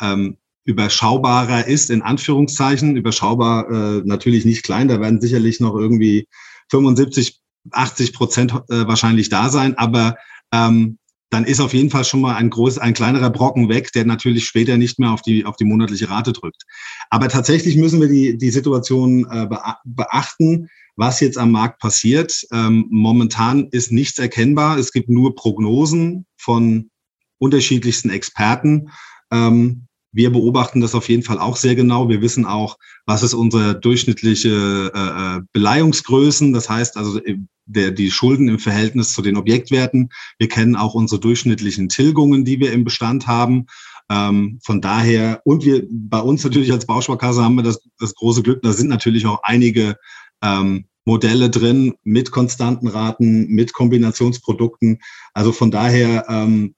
[0.00, 2.94] ähm, überschaubarer ist, in Anführungszeichen.
[2.94, 6.28] Überschaubar äh, natürlich nicht klein, da werden sicherlich noch irgendwie
[6.70, 10.16] 75, 80 Prozent äh, wahrscheinlich da sein, aber
[10.52, 10.98] ähm,
[11.30, 14.44] dann ist auf jeden Fall schon mal ein groß, ein kleinerer Brocken weg, der natürlich
[14.46, 16.64] später nicht mehr auf die, auf die monatliche Rate drückt.
[17.08, 19.48] Aber tatsächlich müssen wir die, die Situation äh,
[19.84, 22.46] beachten, was jetzt am Markt passiert.
[22.52, 24.78] Ähm, momentan ist nichts erkennbar.
[24.78, 26.90] Es gibt nur Prognosen von
[27.38, 28.90] unterschiedlichsten Experten.
[29.30, 32.08] Ähm, wir beobachten das auf jeden Fall auch sehr genau.
[32.08, 34.98] Wir wissen auch, was ist unsere durchschnittliche äh,
[35.38, 36.52] äh Beleihungsgrößen.
[36.52, 40.08] Das heißt also äh, der, die Schulden im Verhältnis zu den Objektwerten.
[40.38, 43.66] Wir kennen auch unsere durchschnittlichen Tilgungen, die wir im Bestand haben.
[44.10, 48.42] Ähm, von daher, und wir bei uns natürlich als Bausparkasse haben wir das, das große
[48.42, 49.96] Glück, da sind natürlich auch einige
[50.42, 55.00] ähm, Modelle drin mit konstanten Raten, mit Kombinationsprodukten.
[55.34, 56.74] Also von daher, ähm,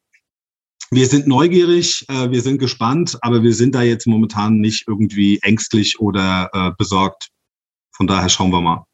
[0.91, 5.39] wir sind neugierig, äh, wir sind gespannt, aber wir sind da jetzt momentan nicht irgendwie
[5.43, 7.29] ängstlich oder äh, besorgt.
[7.97, 8.85] Von daher schauen wir mal.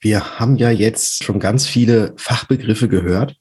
[0.00, 3.36] Wir haben ja jetzt schon ganz viele Fachbegriffe gehört.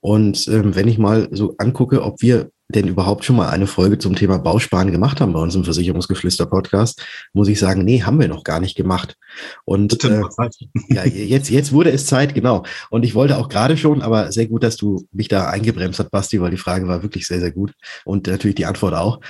[0.00, 3.98] Und ähm, wenn ich mal so angucke, ob wir denn überhaupt schon mal eine Folge
[3.98, 8.28] zum Thema Bausparen gemacht haben bei uns im Versicherungsgeflüster-Podcast, muss ich sagen, nee, haben wir
[8.28, 9.16] noch gar nicht gemacht.
[9.64, 10.22] Und äh,
[10.88, 12.64] ja, jetzt, jetzt wurde es Zeit, genau.
[12.90, 16.10] Und ich wollte auch gerade schon, aber sehr gut, dass du mich da eingebremst hast,
[16.10, 17.72] Basti, weil die Frage war wirklich sehr, sehr gut.
[18.04, 19.20] Und natürlich die Antwort auch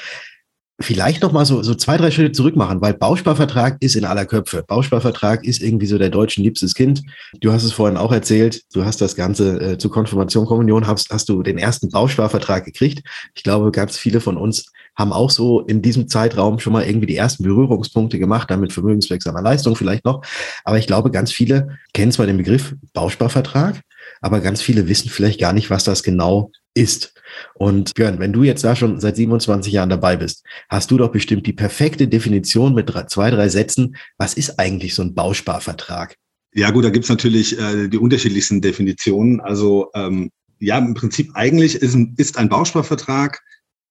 [0.81, 4.27] vielleicht noch mal so, so zwei, drei Schritte zurück machen, weil Bausparvertrag ist in aller
[4.27, 4.62] Köpfe.
[4.67, 7.03] Bausparvertrag ist irgendwie so der deutschen liebstes Kind.
[7.41, 11.11] Du hast es vorhin auch erzählt, du hast das Ganze äh, zur Konfirmation, Kommunion, hast,
[11.11, 13.03] hast du den ersten Bausparvertrag gekriegt.
[13.35, 17.07] Ich glaube, ganz viele von uns haben auch so in diesem Zeitraum schon mal irgendwie
[17.07, 20.23] die ersten Berührungspunkte gemacht, damit vermögenswirksamer Leistung vielleicht noch.
[20.65, 23.81] Aber ich glaube, ganz viele kennen zwar den Begriff Bausparvertrag,
[24.21, 27.15] aber ganz viele wissen vielleicht gar nicht, was das genau ist.
[27.55, 31.11] Und Björn, wenn du jetzt da schon seit 27 Jahren dabei bist, hast du doch
[31.11, 33.97] bestimmt die perfekte Definition mit drei, zwei, drei Sätzen.
[34.19, 36.17] Was ist eigentlich so ein Bausparvertrag?
[36.55, 39.41] Ja gut, da gibt's natürlich äh, die unterschiedlichsten Definitionen.
[39.41, 43.43] Also ähm, ja, im Prinzip eigentlich ist, ist ein Bausparvertrag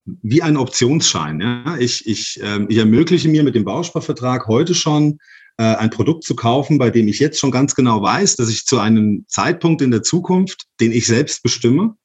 [0.05, 1.41] wie ein Optionsschein.
[1.41, 1.77] Ja?
[1.79, 5.19] Ich, ich, ähm, ich ermögliche mir mit dem Bausparvertrag heute schon
[5.57, 8.65] äh, ein Produkt zu kaufen, bei dem ich jetzt schon ganz genau weiß, dass ich
[8.65, 11.95] zu einem Zeitpunkt in der Zukunft, den ich selbst bestimme,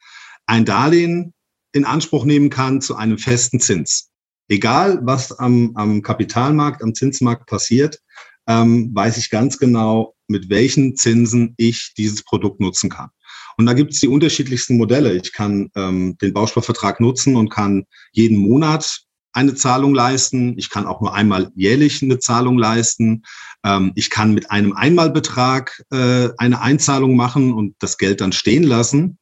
[0.50, 1.32] ein Darlehen
[1.72, 4.10] in Anspruch nehmen kann zu einem festen Zins.
[4.48, 8.00] Egal, was am, am Kapitalmarkt, am Zinsmarkt passiert,
[8.48, 13.10] ähm, weiß ich ganz genau, mit welchen Zinsen ich dieses Produkt nutzen kann.
[13.58, 15.14] Und da gibt es die unterschiedlichsten Modelle.
[15.14, 20.58] Ich kann ähm, den Bausparvertrag nutzen und kann jeden Monat eine Zahlung leisten.
[20.58, 23.22] Ich kann auch nur einmal jährlich eine Zahlung leisten.
[23.64, 28.64] Ähm, ich kann mit einem Einmalbetrag äh, eine Einzahlung machen und das Geld dann stehen
[28.64, 29.19] lassen.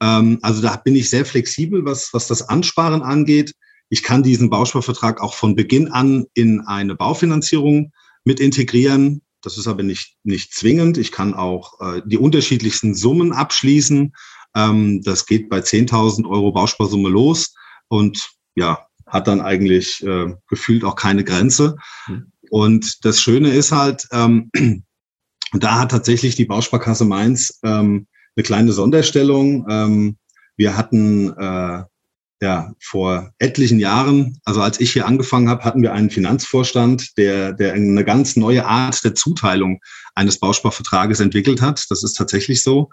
[0.00, 3.52] Ähm, also da bin ich sehr flexibel, was, was das Ansparen angeht.
[3.88, 7.92] Ich kann diesen Bausparvertrag auch von Beginn an in eine Baufinanzierung
[8.24, 9.22] mit integrieren.
[9.42, 10.98] Das ist aber nicht, nicht zwingend.
[10.98, 14.12] Ich kann auch äh, die unterschiedlichsten Summen abschließen.
[14.54, 17.54] Ähm, das geht bei 10.000 Euro Bausparsumme los
[17.88, 21.76] und ja, hat dann eigentlich äh, gefühlt auch keine Grenze.
[22.08, 22.32] Mhm.
[22.50, 24.50] Und das Schöne ist halt, ähm,
[25.52, 28.06] da hat tatsächlich die Bausparkasse Mainz ähm,
[28.36, 29.66] eine kleine Sonderstellung.
[29.68, 30.16] Ähm,
[30.56, 31.84] wir hatten äh,
[32.42, 37.52] ja vor etlichen Jahren, also als ich hier angefangen habe, hatten wir einen Finanzvorstand, der,
[37.52, 39.80] der eine ganz neue Art der Zuteilung
[40.14, 41.84] eines Bausparvertrages entwickelt hat.
[41.88, 42.90] Das ist tatsächlich so.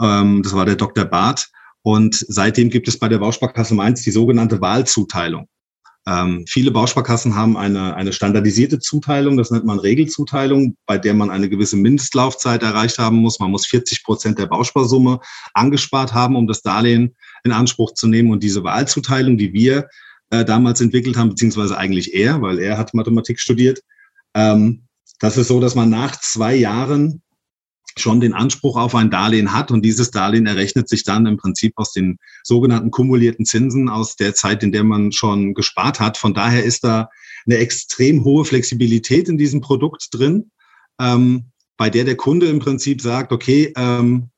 [0.00, 1.04] Ähm, das war der Dr.
[1.04, 1.48] Barth.
[1.82, 5.48] Und seitdem gibt es bei der Bausparkasse Mainz die sogenannte Wahlzuteilung.
[6.06, 11.30] Ähm, viele Bausparkassen haben eine, eine standardisierte Zuteilung, das nennt man Regelzuteilung, bei der man
[11.30, 13.38] eine gewisse Mindestlaufzeit erreicht haben muss.
[13.38, 15.20] Man muss 40 Prozent der Bausparsumme
[15.54, 18.32] angespart haben, um das Darlehen in Anspruch zu nehmen.
[18.32, 19.88] Und diese Wahlzuteilung, die wir
[20.30, 23.80] äh, damals entwickelt haben, beziehungsweise eigentlich er, weil er hat Mathematik studiert,
[24.34, 24.82] ähm,
[25.20, 27.22] das ist so, dass man nach zwei Jahren
[27.98, 31.72] schon den Anspruch auf ein Darlehen hat und dieses Darlehen errechnet sich dann im Prinzip
[31.76, 36.16] aus den sogenannten kumulierten Zinsen aus der Zeit, in der man schon gespart hat.
[36.16, 37.08] Von daher ist da
[37.46, 40.50] eine extrem hohe Flexibilität in diesem Produkt drin,
[41.00, 44.30] ähm, bei der der Kunde im Prinzip sagt, okay, ähm,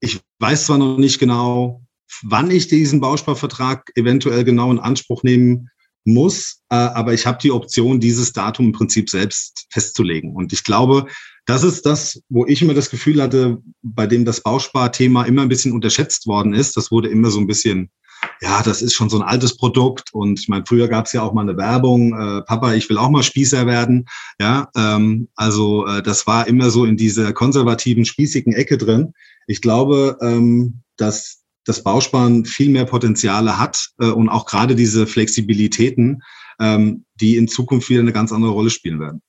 [0.00, 1.82] ich weiß zwar noch nicht genau,
[2.22, 5.70] wann ich diesen Bausparvertrag eventuell genau in Anspruch nehmen
[6.04, 10.34] muss, äh, aber ich habe die Option, dieses Datum im Prinzip selbst festzulegen.
[10.34, 11.06] Und ich glaube,
[11.46, 15.48] das ist das, wo ich immer das Gefühl hatte, bei dem das Bausparthema immer ein
[15.48, 16.76] bisschen unterschätzt worden ist.
[16.76, 17.90] Das wurde immer so ein bisschen
[18.40, 21.22] ja, das ist schon so ein altes Produkt und ich meine, früher gab es ja
[21.22, 24.06] auch mal eine Werbung, äh, Papa, ich will auch mal Spießer werden.
[24.40, 29.12] Ja, ähm, also äh, das war immer so in dieser konservativen, spießigen Ecke drin.
[29.46, 35.06] Ich glaube, ähm, dass das Bausparen viel mehr Potenziale hat äh, und auch gerade diese
[35.06, 36.22] Flexibilitäten,
[36.60, 39.22] ähm, die in Zukunft wieder eine ganz andere Rolle spielen werden.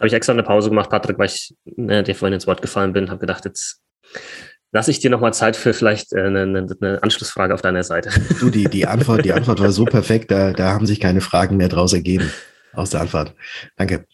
[0.00, 2.92] Habe ich extra eine Pause gemacht, Patrick, weil ich ne, dir vorhin ins Wort gefallen
[2.92, 3.80] bin, habe gedacht, jetzt
[4.72, 8.10] lasse ich dir nochmal Zeit für vielleicht äh, eine, eine, Anschlussfrage auf deiner Seite.
[8.40, 11.56] Du, die, die, Antwort, die Antwort war so perfekt, da, da haben sich keine Fragen
[11.56, 12.32] mehr draus ergeben
[12.72, 13.34] aus der Antwort.
[13.76, 14.06] Danke.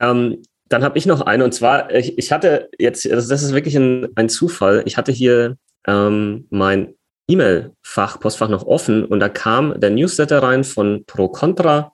[0.00, 3.52] Ähm, dann habe ich noch eine und zwar, ich, ich hatte jetzt, das, das ist
[3.52, 6.94] wirklich ein, ein Zufall, ich hatte hier ähm, mein
[7.28, 11.92] E-Mail-Fach, Postfach noch offen und da kam der Newsletter rein von Pro Contra,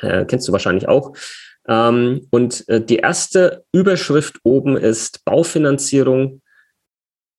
[0.00, 1.14] äh, kennst du wahrscheinlich auch.
[1.68, 6.42] Ähm, und äh, die erste Überschrift oben ist Baufinanzierung,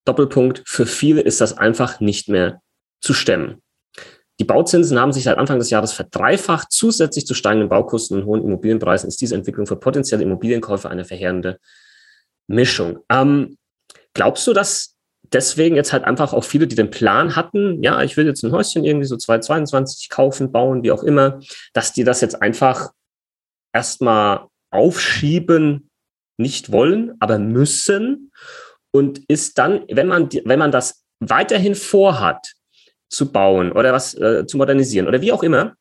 [0.06, 2.62] Doppelpunkt, für viele ist das einfach nicht mehr
[3.02, 3.62] zu stemmen.
[4.40, 6.72] Die Bauzinsen haben sich seit Anfang des Jahres verdreifacht.
[6.72, 11.60] Zusätzlich zu steigenden Baukosten und hohen Immobilienpreisen ist diese Entwicklung für potenzielle Immobilienkäufer eine verheerende
[12.48, 13.00] Mischung.
[13.10, 13.58] Ähm,
[14.14, 14.96] glaubst du, dass
[15.34, 18.52] deswegen jetzt halt einfach auch viele, die den Plan hatten, ja, ich will jetzt ein
[18.52, 21.40] Häuschen irgendwie so 2022 kaufen, bauen, wie auch immer,
[21.74, 22.92] dass die das jetzt einfach
[23.78, 25.92] erstmal aufschieben
[26.38, 28.32] nicht wollen, aber müssen
[28.92, 32.54] und ist dann, wenn man, wenn man das weiterhin vorhat,
[33.10, 35.76] zu bauen oder was äh, zu modernisieren oder wie auch immer,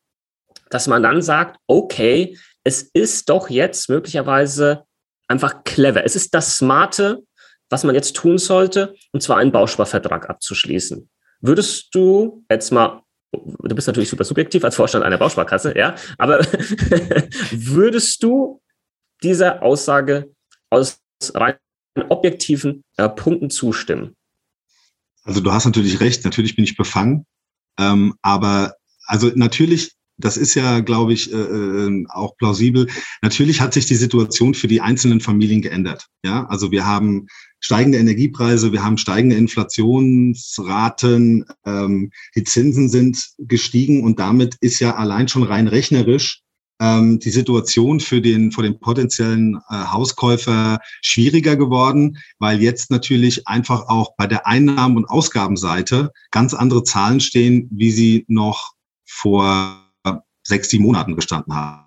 [0.70, 4.84] dass man dann sagt, okay, es ist doch jetzt möglicherweise
[5.26, 6.04] einfach clever.
[6.04, 7.22] Es ist das Smarte,
[7.68, 11.08] was man jetzt tun sollte, und zwar einen Bausparvertrag abzuschließen.
[11.40, 16.40] Würdest du jetzt mal, du bist natürlich super subjektiv als Vorstand einer Bausparkasse, ja, aber
[17.52, 18.60] würdest du
[19.22, 20.32] dieser Aussage
[20.70, 21.00] aus
[21.34, 21.56] rein
[22.08, 24.14] objektiven äh, Punkten zustimmen?
[25.24, 27.26] Also du hast natürlich recht, natürlich bin ich befangen,
[27.78, 28.74] ähm, aber
[29.06, 32.86] also natürlich, das ist ja, glaube ich, äh, äh, auch plausibel.
[33.22, 36.06] Natürlich hat sich die Situation für die einzelnen Familien geändert.
[36.24, 37.26] Ja, also wir haben
[37.60, 44.96] steigende Energiepreise, wir haben steigende Inflationsraten, ähm, die Zinsen sind gestiegen und damit ist ja
[44.96, 46.42] allein schon rein rechnerisch
[46.80, 53.46] ähm, die Situation für den, für den potenziellen äh, Hauskäufer schwieriger geworden, weil jetzt natürlich
[53.48, 58.72] einfach auch bei der Einnahmen- und Ausgabenseite ganz andere Zahlen stehen, wie sie noch
[59.04, 59.85] vor
[60.46, 61.86] sechs, sieben Monaten gestanden haben.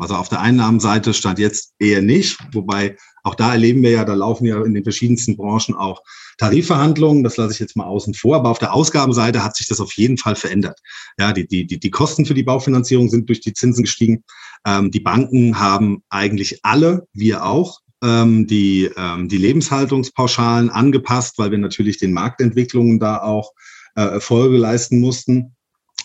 [0.00, 4.14] Also auf der Einnahmenseite stand jetzt eher nicht, wobei auch da erleben wir ja, da
[4.14, 6.02] laufen ja in den verschiedensten Branchen auch
[6.38, 9.80] Tarifverhandlungen, das lasse ich jetzt mal außen vor, aber auf der Ausgabenseite hat sich das
[9.80, 10.78] auf jeden Fall verändert.
[11.18, 14.24] Ja, die, die, die, die Kosten für die Baufinanzierung sind durch die Zinsen gestiegen.
[14.64, 21.50] Ähm, die Banken haben eigentlich alle, wir auch, ähm, die, ähm, die Lebenshaltungspauschalen angepasst, weil
[21.50, 23.52] wir natürlich den Marktentwicklungen da auch
[23.94, 25.56] äh, Folge leisten mussten.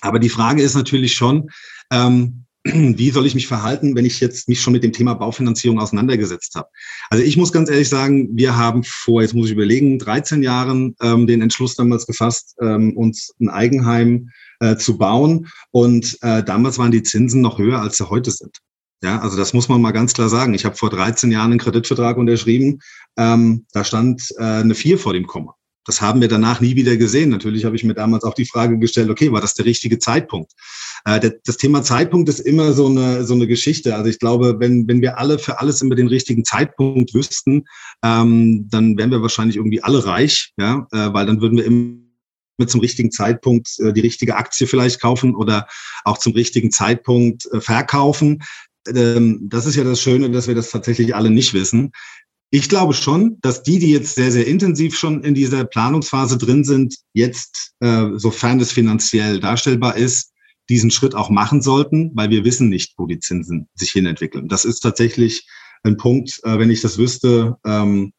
[0.01, 1.49] Aber die Frage ist natürlich schon,
[1.91, 5.79] ähm, wie soll ich mich verhalten, wenn ich jetzt mich schon mit dem Thema Baufinanzierung
[5.79, 6.67] auseinandergesetzt habe?
[7.09, 10.95] Also ich muss ganz ehrlich sagen, wir haben vor, jetzt muss ich überlegen, 13 Jahren
[11.01, 14.29] ähm, den Entschluss damals gefasst, ähm, uns ein Eigenheim
[14.59, 15.47] äh, zu bauen.
[15.71, 18.57] Und äh, damals waren die Zinsen noch höher, als sie heute sind.
[19.03, 20.55] Ja, also das muss man mal ganz klar sagen.
[20.55, 22.79] Ich habe vor 13 Jahren einen Kreditvertrag unterschrieben.
[23.15, 25.56] Ähm, da stand äh, eine 4 vor dem Komma.
[25.87, 27.29] Das haben wir danach nie wieder gesehen.
[27.29, 30.51] Natürlich habe ich mir damals auch die Frage gestellt, okay, war das der richtige Zeitpunkt?
[31.05, 33.95] Äh, das Thema Zeitpunkt ist immer so eine, so eine Geschichte.
[33.95, 37.63] Also ich glaube, wenn, wenn wir alle für alles immer den richtigen Zeitpunkt wüssten,
[38.03, 41.95] ähm, dann wären wir wahrscheinlich irgendwie alle reich, ja, äh, weil dann würden wir immer
[42.59, 45.67] mit zum richtigen Zeitpunkt äh, die richtige Aktie vielleicht kaufen oder
[46.03, 48.43] auch zum richtigen Zeitpunkt verkaufen.
[48.93, 51.91] Ähm, das ist ja das Schöne, dass wir das tatsächlich alle nicht wissen.
[52.49, 56.63] Ich glaube schon, dass die, die jetzt sehr, sehr intensiv schon in dieser Planungsphase drin
[56.63, 60.31] sind, jetzt, äh, sofern es finanziell darstellbar ist,
[60.69, 64.47] diesen Schritt auch machen sollten, weil wir wissen nicht, wo die Zinsen sich hinentwickeln.
[64.47, 65.45] Das ist tatsächlich
[65.83, 68.13] ein Punkt, äh, wenn ich das wüsste, ähm,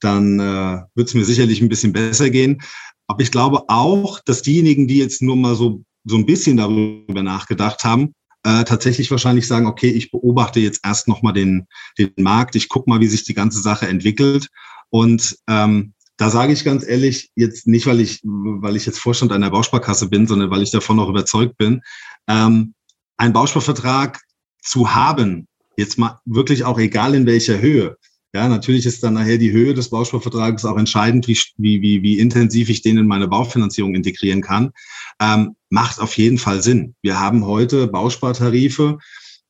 [0.00, 2.62] dann äh, wird es mir sicherlich ein bisschen besser gehen.
[3.06, 7.22] Aber ich glaube auch, dass diejenigen, die jetzt nur mal so, so ein bisschen darüber
[7.22, 11.66] nachgedacht haben, äh, tatsächlich wahrscheinlich sagen, okay, ich beobachte jetzt erst nochmal den,
[11.98, 14.48] den Markt, ich gucke mal, wie sich die ganze Sache entwickelt.
[14.90, 19.32] Und ähm, da sage ich ganz ehrlich, jetzt nicht, weil ich, weil ich jetzt Vorstand
[19.32, 21.80] einer Bausparkasse bin, sondern weil ich davon auch überzeugt bin,
[22.28, 22.74] ähm,
[23.16, 24.20] einen Bausparvertrag
[24.62, 27.96] zu haben, jetzt mal wirklich auch egal in welcher Höhe,
[28.34, 32.68] ja, natürlich ist dann nachher die Höhe des Bausparvertrages auch entscheidend, wie, wie, wie intensiv
[32.68, 34.72] ich den in meine Baufinanzierung integrieren kann.
[35.20, 36.96] Ähm, macht auf jeden Fall Sinn.
[37.00, 38.98] Wir haben heute Bauspartarife,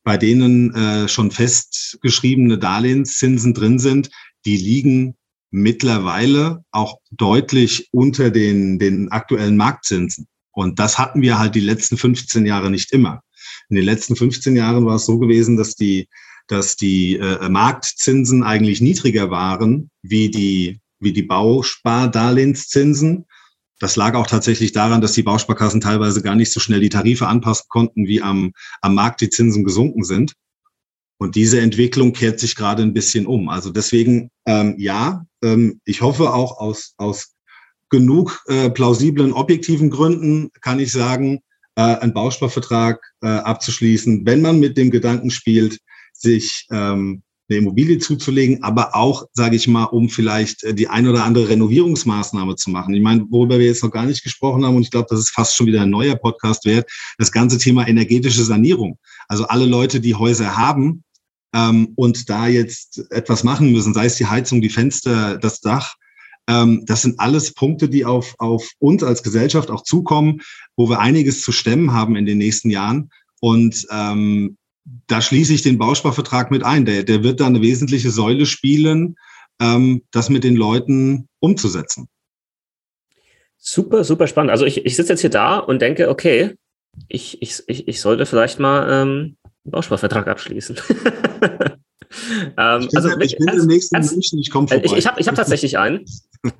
[0.02, 4.10] bei denen äh, schon festgeschriebene Darlehenszinsen drin sind,
[4.44, 5.14] die liegen
[5.50, 10.26] mittlerweile auch deutlich unter den, den aktuellen Marktzinsen.
[10.52, 13.22] Und das hatten wir halt die letzten 15 Jahre nicht immer.
[13.70, 16.06] In den letzten 15 Jahren war es so gewesen, dass die,
[16.48, 23.26] dass die äh, Marktzinsen eigentlich niedriger waren wie die, wie die Bauspardarlehenszinsen.
[23.80, 27.26] Das lag auch tatsächlich daran, dass die Bausparkassen teilweise gar nicht so schnell die Tarife
[27.26, 30.34] anpassen konnten, wie am, am Markt die Zinsen gesunken sind.
[31.16, 33.48] Und diese Entwicklung kehrt sich gerade ein bisschen um.
[33.48, 37.34] Also deswegen, ähm, ja, ähm, ich hoffe auch aus, aus
[37.88, 41.40] genug äh, plausiblen, objektiven Gründen kann ich sagen,
[41.76, 45.78] äh, einen Bausparvertrag äh, abzuschließen, wenn man mit dem Gedanken spielt,
[46.14, 51.06] sich ähm, eine Immobilie zuzulegen, aber auch, sage ich mal, um vielleicht äh, die ein
[51.06, 52.94] oder andere Renovierungsmaßnahme zu machen.
[52.94, 55.30] Ich meine, worüber wir jetzt noch gar nicht gesprochen haben, und ich glaube, das ist
[55.30, 58.98] fast schon wieder ein neuer Podcast wert, das ganze Thema energetische Sanierung.
[59.28, 61.04] Also alle Leute, die Häuser haben
[61.54, 65.96] ähm, und da jetzt etwas machen müssen, sei es die Heizung, die Fenster, das Dach,
[66.48, 70.40] ähm, das sind alles Punkte, die auf, auf uns als Gesellschaft auch zukommen,
[70.76, 73.10] wo wir einiges zu stemmen haben in den nächsten Jahren.
[73.40, 76.84] Und ähm, da schließe ich den Bausparvertrag mit ein.
[76.84, 79.16] Der, der wird da eine wesentliche Säule spielen,
[79.60, 82.08] ähm, das mit den Leuten umzusetzen.
[83.56, 84.50] Super, super spannend.
[84.50, 86.54] Also ich, ich sitze jetzt hier da und denke, okay,
[87.08, 90.76] ich, ich, ich, ich sollte vielleicht mal ähm, einen Bausparvertrag abschließen.
[92.58, 94.84] ähm, ich bin, also, ich bin im nächsten ganz, München, ich komme vorbei.
[94.84, 96.04] Ich, ich habe ich hab tatsächlich einen.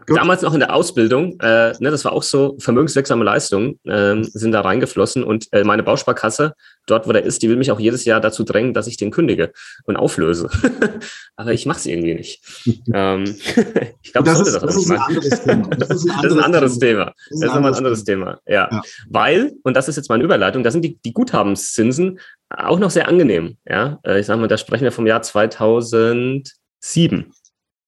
[0.07, 4.53] Damals noch in der Ausbildung, äh, ne, das war auch so, vermögenswirksame Leistungen äh, sind
[4.53, 6.55] da reingeflossen und äh, meine Bausparkasse,
[6.87, 9.11] dort wo der ist, die will mich auch jedes Jahr dazu drängen, dass ich den
[9.11, 9.53] kündige
[9.85, 10.49] und auflöse.
[11.37, 12.41] Aber ich mache es irgendwie nicht.
[12.95, 13.25] ähm,
[14.03, 15.69] ich glaube, das, das, das, ist ein anderes Thema.
[15.77, 17.13] Das ist ein anderes Thema.
[17.31, 18.39] Das ist nochmal ein anderes Thema.
[18.47, 18.69] Ja.
[18.71, 18.83] ja.
[19.11, 23.09] Weil, und das ist jetzt meine Überleitung, da sind die, die Guthabenszinsen auch noch sehr
[23.09, 23.59] angenehm.
[23.69, 27.33] Ja, äh, ich sage mal, da sprechen wir vom Jahr 2007.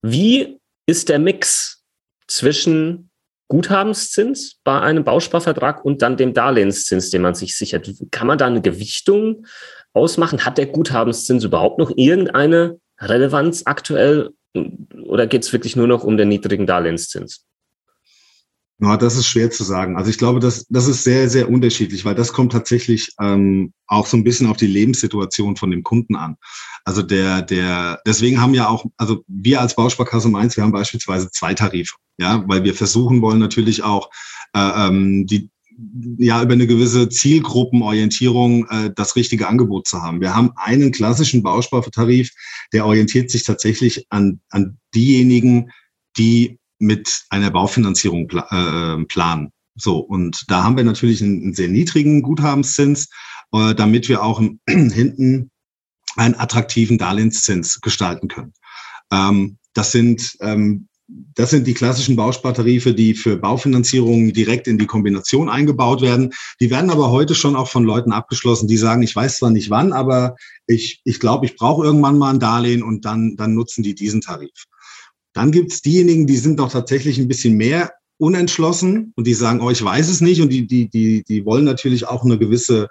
[0.02, 1.75] Wie ist der Mix
[2.26, 3.10] zwischen
[3.48, 7.88] Guthabenszins bei einem Bausparvertrag und dann dem Darlehenszins, den man sich sichert.
[8.10, 9.46] Kann man da eine Gewichtung
[9.92, 10.44] ausmachen?
[10.44, 14.30] Hat der Guthabenszins überhaupt noch irgendeine Relevanz aktuell
[15.04, 17.46] oder geht es wirklich nur noch um den niedrigen Darlehenszins?
[18.78, 19.96] Ja, das ist schwer zu sagen.
[19.96, 24.06] Also ich glaube, das, das ist sehr, sehr unterschiedlich, weil das kommt tatsächlich ähm, auch
[24.06, 26.36] so ein bisschen auf die Lebenssituation von dem Kunden an.
[26.84, 31.30] Also der, der, deswegen haben ja auch, also wir als Bausparkasse Mainz, wir haben beispielsweise
[31.30, 34.10] zwei Tarife, ja, weil wir versuchen wollen natürlich auch
[34.52, 35.48] äh, ähm, die,
[36.18, 40.20] ja, über eine gewisse Zielgruppenorientierung äh, das richtige Angebot zu haben.
[40.20, 42.30] Wir haben einen klassischen Bauspartarif,
[42.74, 45.70] der orientiert sich tatsächlich an, an diejenigen,
[46.18, 49.52] die mit einer Baufinanzierung pla äh, planen.
[49.74, 53.08] So, und da haben wir natürlich einen, einen sehr niedrigen Guthabenszins,
[53.52, 55.50] äh, damit wir auch hinten
[56.16, 58.54] einen attraktiven Darlehenszins gestalten können.
[59.12, 64.86] Ähm, das sind ähm, das sind die klassischen Bauspartarife, die für Baufinanzierungen direkt in die
[64.86, 66.32] Kombination eingebaut werden.
[66.60, 69.70] Die werden aber heute schon auch von Leuten abgeschlossen, die sagen, ich weiß zwar nicht
[69.70, 70.34] wann, aber
[70.66, 74.20] ich, ich glaube, ich brauche irgendwann mal ein Darlehen und dann, dann nutzen die diesen
[74.20, 74.66] Tarif.
[75.37, 79.61] Dann gibt es diejenigen, die sind doch tatsächlich ein bisschen mehr unentschlossen und die sagen,
[79.61, 82.88] oh, ich weiß es nicht und die, die, die, die wollen natürlich auch eine gewisse,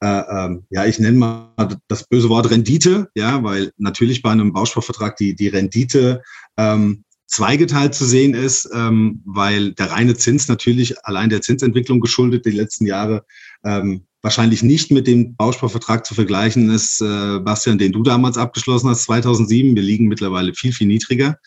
[0.00, 4.52] äh, ähm, ja, ich nenne mal das böse Wort Rendite, ja, weil natürlich bei einem
[4.52, 6.22] Bausparvertrag die, die Rendite
[6.56, 12.46] ähm, zweigeteilt zu sehen ist, ähm, weil der reine Zins natürlich allein der Zinsentwicklung geschuldet
[12.46, 13.24] die letzten Jahre
[13.64, 18.88] ähm, wahrscheinlich nicht mit dem Bausparvertrag zu vergleichen ist, äh, Bastian, den du damals abgeschlossen
[18.88, 19.74] hast, 2007.
[19.74, 21.38] Wir liegen mittlerweile viel, viel niedriger.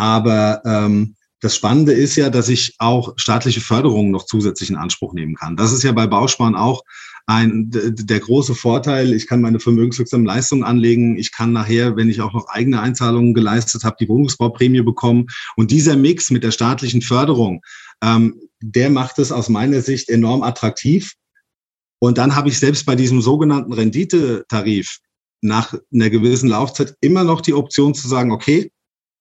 [0.00, 5.12] Aber ähm, das Spannende ist ja, dass ich auch staatliche Förderungen noch zusätzlich in Anspruch
[5.12, 5.58] nehmen kann.
[5.58, 6.84] Das ist ja bei Bausparen auch
[7.26, 9.12] ein, der große Vorteil.
[9.12, 11.18] Ich kann meine vermögenswirksamen Leistungen anlegen.
[11.18, 15.26] Ich kann nachher, wenn ich auch noch eigene Einzahlungen geleistet habe, die Wohnungsbauprämie bekommen.
[15.56, 17.60] Und dieser Mix mit der staatlichen Förderung,
[18.02, 21.12] ähm, der macht es aus meiner Sicht enorm attraktiv.
[21.98, 25.00] Und dann habe ich selbst bei diesem sogenannten Renditetarif
[25.42, 28.72] nach einer gewissen Laufzeit immer noch die Option zu sagen, okay,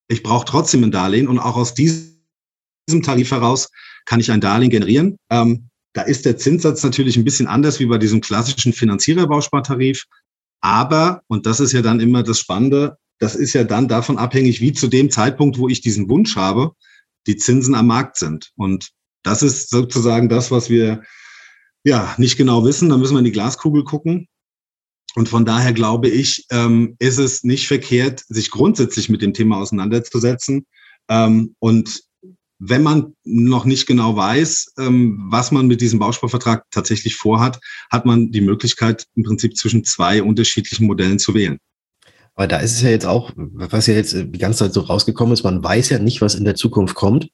[0.10, 2.12] ich brauche trotzdem ein Darlehen und auch aus diesem
[3.04, 3.70] Tarif heraus
[4.06, 5.18] kann ich ein Darlehen generieren.
[5.30, 10.06] Ähm, da ist der Zinssatz natürlich ein bisschen anders wie bei diesem klassischen Finanziererbausspartarif.
[10.62, 14.62] Aber, und das ist ja dann immer das Spannende, das ist ja dann davon abhängig,
[14.62, 16.72] wie zu dem Zeitpunkt, wo ich diesen Wunsch habe,
[17.28, 18.52] die Zinsen am Markt sind.
[18.56, 18.90] Und
[19.24, 21.04] das ist sozusagen das, was wir
[21.84, 22.90] ja nicht genau wissen.
[22.90, 24.28] Da müssen wir in die Glaskugel gucken.
[25.20, 29.58] Und von daher glaube ich, ähm, ist es nicht verkehrt, sich grundsätzlich mit dem Thema
[29.58, 30.66] auseinanderzusetzen.
[31.10, 32.04] Ähm, und
[32.58, 37.60] wenn man noch nicht genau weiß, ähm, was man mit diesem Bausparvertrag tatsächlich vorhat,
[37.92, 41.58] hat man die Möglichkeit, im Prinzip zwischen zwei unterschiedlichen Modellen zu wählen.
[42.40, 45.34] Aber da ist es ja jetzt auch, was ja jetzt die ganze Zeit so rausgekommen
[45.34, 47.28] ist, man weiß ja nicht, was in der Zukunft kommt.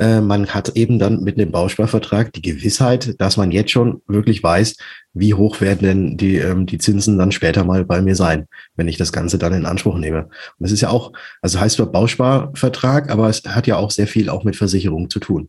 [0.00, 4.42] Äh, man hat eben dann mit dem Bausparvertrag die Gewissheit, dass man jetzt schon wirklich
[4.42, 4.76] weiß,
[5.12, 8.88] wie hoch werden denn die, ähm, die Zinsen dann später mal bei mir sein, wenn
[8.88, 10.24] ich das Ganze dann in Anspruch nehme.
[10.24, 14.08] Und das ist ja auch, also heißt zwar Bausparvertrag, aber es hat ja auch sehr
[14.08, 15.48] viel auch mit Versicherung zu tun.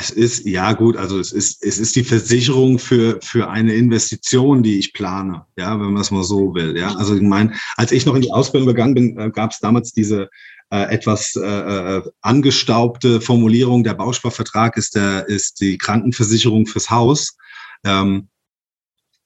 [0.00, 4.62] Es ist, ja gut, also es ist, es ist die Versicherung für, für eine Investition,
[4.62, 6.74] die ich plane, ja, wenn man es mal so will.
[6.74, 9.58] Ja, also ich meine, als ich noch in die Ausbildung gegangen bin, äh, gab es
[9.58, 10.30] damals diese
[10.70, 17.36] äh, etwas äh, äh, angestaubte Formulierung, der Bausparvertrag ist der, ist die Krankenversicherung fürs Haus.
[17.84, 18.28] Ähm,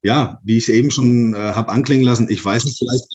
[0.04, 3.06] ja, wie ich eben schon äh, habe anklingen lassen, ich weiß nicht, vielleicht,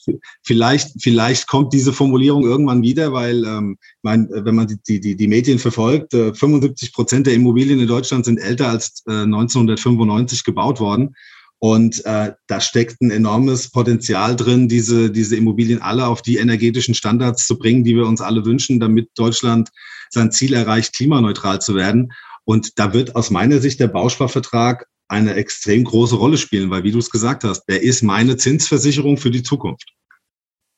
[0.44, 5.28] vielleicht, vielleicht kommt diese Formulierung irgendwann wieder, weil ähm, mein, wenn man die, die, die
[5.28, 10.80] Medien verfolgt, äh, 75 Prozent der Immobilien in Deutschland sind älter als äh, 1995 gebaut
[10.80, 11.16] worden.
[11.60, 16.96] Und äh, da steckt ein enormes Potenzial drin, diese, diese Immobilien alle auf die energetischen
[16.96, 19.70] Standards zu bringen, die wir uns alle wünschen, damit Deutschland
[20.10, 22.14] sein Ziel erreicht, klimaneutral zu werden.
[22.46, 26.91] Und da wird aus meiner Sicht der Bausparvertrag eine extrem große Rolle spielen, weil wie
[26.91, 29.91] du es gesagt hast, der ist meine Zinsversicherung für die Zukunft.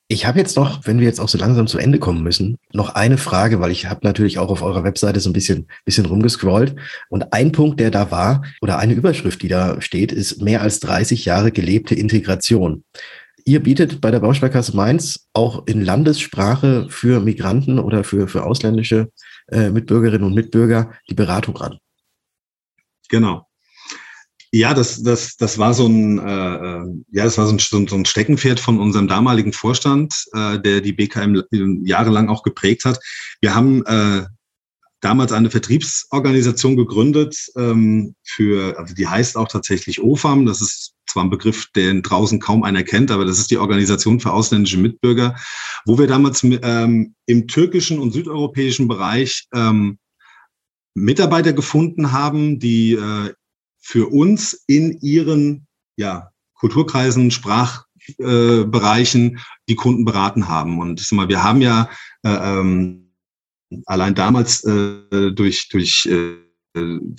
[0.07, 2.95] Ich habe jetzt noch, wenn wir jetzt auch so langsam zu Ende kommen müssen, noch
[2.95, 6.75] eine Frage, weil ich habe natürlich auch auf eurer Webseite so ein bisschen, bisschen rumgescrollt.
[7.07, 10.81] Und ein Punkt, der da war, oder eine Überschrift, die da steht, ist mehr als
[10.81, 12.83] 30 Jahre gelebte Integration.
[13.45, 19.11] Ihr bietet bei der Bausparkasse Mainz auch in Landessprache für Migranten oder für, für ausländische
[19.47, 21.77] äh, Mitbürgerinnen und Mitbürger die Beratung an.
[23.07, 23.47] Genau.
[24.53, 27.95] Ja, das, das, das war so ein, äh, äh, ja, das war so ein, so
[27.95, 31.41] ein Steckenpferd von unserem damaligen Vorstand, äh, der die BKM
[31.85, 32.99] jahrelang auch geprägt hat.
[33.39, 34.25] Wir haben äh,
[34.99, 40.45] damals eine Vertriebsorganisation gegründet ähm, für, also die heißt auch tatsächlich OFAM.
[40.45, 44.19] Das ist zwar ein Begriff, den draußen kaum einer kennt, aber das ist die Organisation
[44.19, 45.35] für ausländische Mitbürger,
[45.85, 49.97] wo wir damals ähm, im türkischen und südeuropäischen Bereich ähm,
[50.93, 53.33] Mitarbeiter gefunden haben, die äh,
[53.81, 55.67] für uns in ihren
[55.97, 60.79] ja, Kulturkreisen, Sprachbereichen äh, die Kunden beraten haben.
[60.79, 61.89] Und mal, wir haben ja
[62.23, 63.11] äh, ähm,
[63.85, 66.37] allein damals äh, durch, durch äh,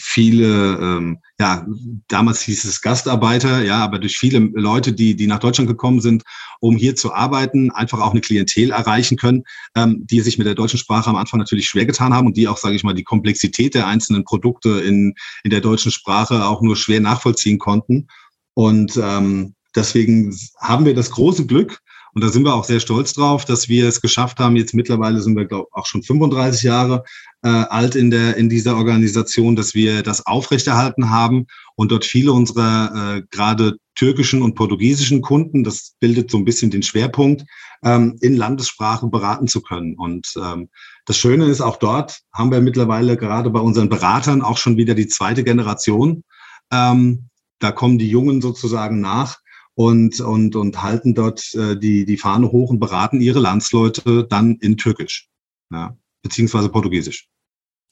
[0.00, 1.66] viele, ähm, ja,
[2.06, 6.22] damals hieß es Gastarbeiter, ja, aber durch viele Leute, die, die nach Deutschland gekommen sind,
[6.60, 9.42] um hier zu arbeiten, einfach auch eine Klientel erreichen können,
[9.74, 12.46] ähm, die sich mit der deutschen Sprache am Anfang natürlich schwer getan haben und die
[12.46, 16.62] auch, sage ich mal, die Komplexität der einzelnen Produkte in, in der deutschen Sprache auch
[16.62, 18.06] nur schwer nachvollziehen konnten.
[18.54, 21.80] Und ähm, deswegen haben wir das große Glück,
[22.14, 24.56] und da sind wir auch sehr stolz drauf, dass wir es geschafft haben.
[24.56, 27.04] Jetzt mittlerweile sind wir, glaube auch schon 35 Jahre
[27.42, 32.32] äh, alt in, der, in dieser Organisation, dass wir das aufrechterhalten haben und dort viele
[32.32, 37.44] unserer äh, gerade türkischen und portugiesischen Kunden, das bildet so ein bisschen den Schwerpunkt,
[37.82, 39.94] ähm, in Landessprache beraten zu können.
[39.96, 40.68] Und ähm,
[41.06, 44.94] das Schöne ist, auch dort haben wir mittlerweile gerade bei unseren Beratern auch schon wieder
[44.94, 46.24] die zweite Generation.
[46.70, 49.41] Ähm, da kommen die Jungen sozusagen nach
[49.74, 54.56] und, und, und halten dort äh, die, die Fahne hoch und beraten ihre Landsleute dann
[54.60, 55.28] in Türkisch,
[55.70, 57.28] ja, beziehungsweise Portugiesisch.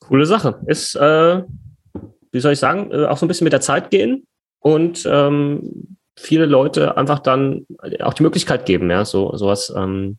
[0.01, 0.61] Coole Sache.
[0.67, 1.43] Ist, äh,
[2.33, 4.27] wie soll ich sagen, äh, auch so ein bisschen mit der Zeit gehen
[4.61, 7.67] und ähm, viele Leute einfach dann
[8.01, 10.19] auch die Möglichkeit geben, ja, so sowas ähm,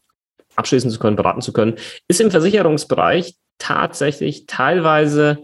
[0.56, 1.76] abschließen zu können, beraten zu können.
[2.08, 5.40] Ist im Versicherungsbereich tatsächlich teilweise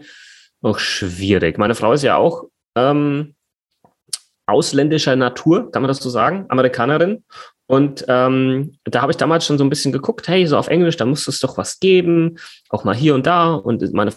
[0.60, 1.58] auch schwierig.
[1.58, 3.34] Meine Frau ist ja auch ähm,
[4.48, 7.24] ausländischer Natur, kann man das so sagen, Amerikanerin.
[7.66, 10.96] Und ähm, da habe ich damals schon so ein bisschen geguckt, hey, so auf Englisch,
[10.96, 12.38] da muss es doch was geben,
[12.70, 13.52] auch mal hier und da.
[13.52, 14.12] Und meine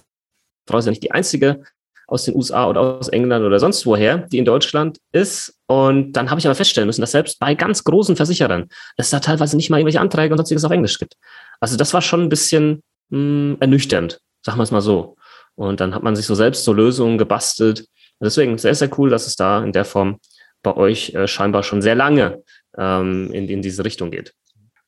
[0.67, 1.63] Frau ist ja nicht die einzige
[2.07, 5.57] aus den USA oder aus England oder sonst woher, die in Deutschland ist.
[5.67, 8.67] Und dann habe ich aber feststellen müssen, dass selbst bei ganz großen Versicherern
[8.97, 11.15] es da teilweise nicht mal irgendwelche Anträge und sonstiges auf Englisch gibt.
[11.59, 15.15] Also das war schon ein bisschen mh, hm, ernüchternd, sagen wir es mal so.
[15.55, 17.85] Und dann hat man sich so selbst so Lösungen gebastelt,
[18.21, 20.19] deswegen sehr, sehr cool, dass es da in der Form
[20.63, 22.43] bei euch äh, scheinbar schon sehr lange
[22.77, 24.33] ähm, in, in diese Richtung geht.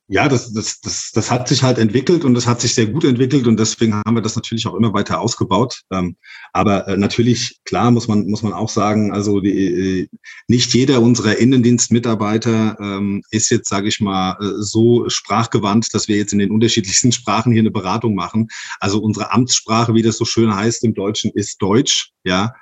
[0.10, 3.06] Ja, das, das, das, das hat sich halt entwickelt und das hat sich sehr gut
[3.06, 5.82] entwickelt und deswegen haben wir das natürlich auch immer weiter ausgebaut.
[5.92, 6.18] Ähm,
[6.52, 10.08] aber äh, natürlich, klar, muss man, muss man auch sagen, also die, äh,
[10.50, 16.18] nicht jeder unserer Innendienstmitarbeiter ähm, ist jetzt, sage ich mal, äh, so sprachgewandt, dass wir
[16.18, 18.50] jetzt in den unterschiedlichsten Sprachen hier eine Beratung machen.
[18.82, 22.54] Also unsere Amtssprache, wie das so schön heißt im Deutschen, ist Deutsch, ja.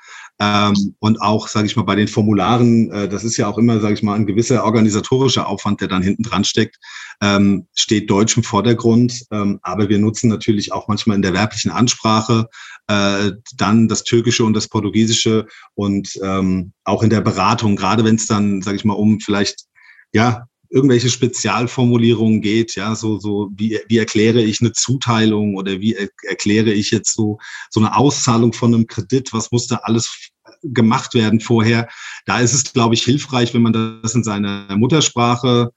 [0.43, 3.79] Ähm, und auch, sage ich mal, bei den Formularen, äh, das ist ja auch immer,
[3.79, 6.79] sage ich mal, ein gewisser organisatorischer Aufwand, der dann hinten dran steckt,
[7.21, 9.23] ähm, steht Deutsch im Vordergrund.
[9.29, 12.47] Ähm, aber wir nutzen natürlich auch manchmal in der werblichen Ansprache
[12.87, 18.15] äh, dann das Türkische und das Portugiesische und ähm, auch in der Beratung, gerade wenn
[18.15, 19.65] es dann, sage ich mal, um vielleicht
[20.11, 25.93] ja irgendwelche Spezialformulierungen geht, ja, so, so, wie, wie erkläre ich eine Zuteilung oder wie
[25.93, 30.31] er, erkläre ich jetzt so, so eine Auszahlung von einem Kredit, was muss da alles
[30.63, 31.89] gemacht werden vorher.
[32.25, 35.71] Da ist es, glaube ich, hilfreich, wenn man das in seiner Muttersprache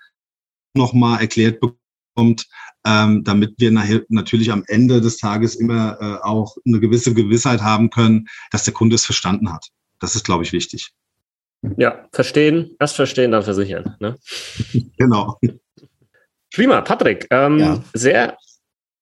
[0.77, 2.47] nochmal erklärt bekommt,
[2.87, 7.63] ähm, damit wir nachher natürlich am Ende des Tages immer äh, auch eine gewisse Gewissheit
[7.63, 9.71] haben können, dass der Kunde es verstanden hat.
[9.99, 10.93] Das ist, glaube ich, wichtig.
[11.77, 13.97] Ja, verstehen, erst verstehen, dann versichern.
[14.01, 14.17] Ne?
[14.99, 15.39] genau.
[16.53, 17.27] Prima, Patrick.
[17.31, 17.83] Ähm, ja.
[17.95, 18.37] Sehr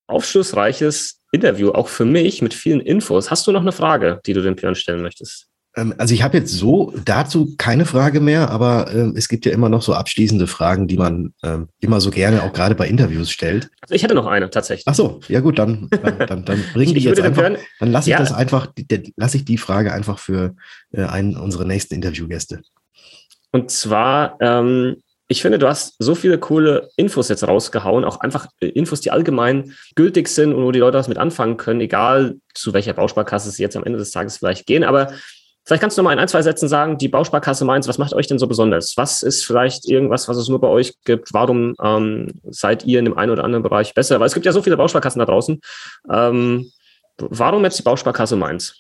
[0.07, 3.31] aufschlussreiches Interview, auch für mich mit vielen Infos.
[3.31, 5.49] Hast du noch eine Frage, die du dem Björn stellen möchtest?
[5.77, 9.53] Ähm, also ich habe jetzt so dazu keine Frage mehr, aber äh, es gibt ja
[9.53, 13.31] immer noch so abschließende Fragen, die man äh, immer so gerne auch gerade bei Interviews
[13.31, 13.71] stellt.
[13.81, 14.87] Also ich hätte noch eine tatsächlich.
[14.87, 18.11] Ach so, ja gut, dann dann, dann, dann bringen die jetzt einfach, hören, dann lasse
[18.11, 18.19] ich ja.
[18.19, 18.69] das einfach,
[19.17, 20.55] lasse ich die Frage einfach für
[20.93, 22.61] äh, einen unserer nächsten Interviewgäste.
[23.51, 24.97] Und zwar, ähm,
[25.29, 29.11] ich finde, du hast so viele coole Infos jetzt rausgehauen, auch einfach äh, Infos, die
[29.11, 33.51] allgemein gültig sind und wo die Leute was mit anfangen können, egal zu welcher Bausparkasse
[33.51, 34.85] sie jetzt am Ende des Tages vielleicht gehen.
[34.85, 35.13] Aber
[35.65, 38.15] Vielleicht kannst du noch mal in ein, zwei Sätzen sagen, die Bausparkasse Mainz, was macht
[38.15, 38.97] euch denn so besonders?
[38.97, 41.33] Was ist vielleicht irgendwas, was es nur bei euch gibt?
[41.33, 44.19] Warum ähm, seid ihr in dem einen oder anderen Bereich besser?
[44.19, 45.61] Weil es gibt ja so viele Bausparkassen da draußen.
[46.11, 46.73] Ähm,
[47.19, 48.75] warum jetzt die Bausparkasse Mainz?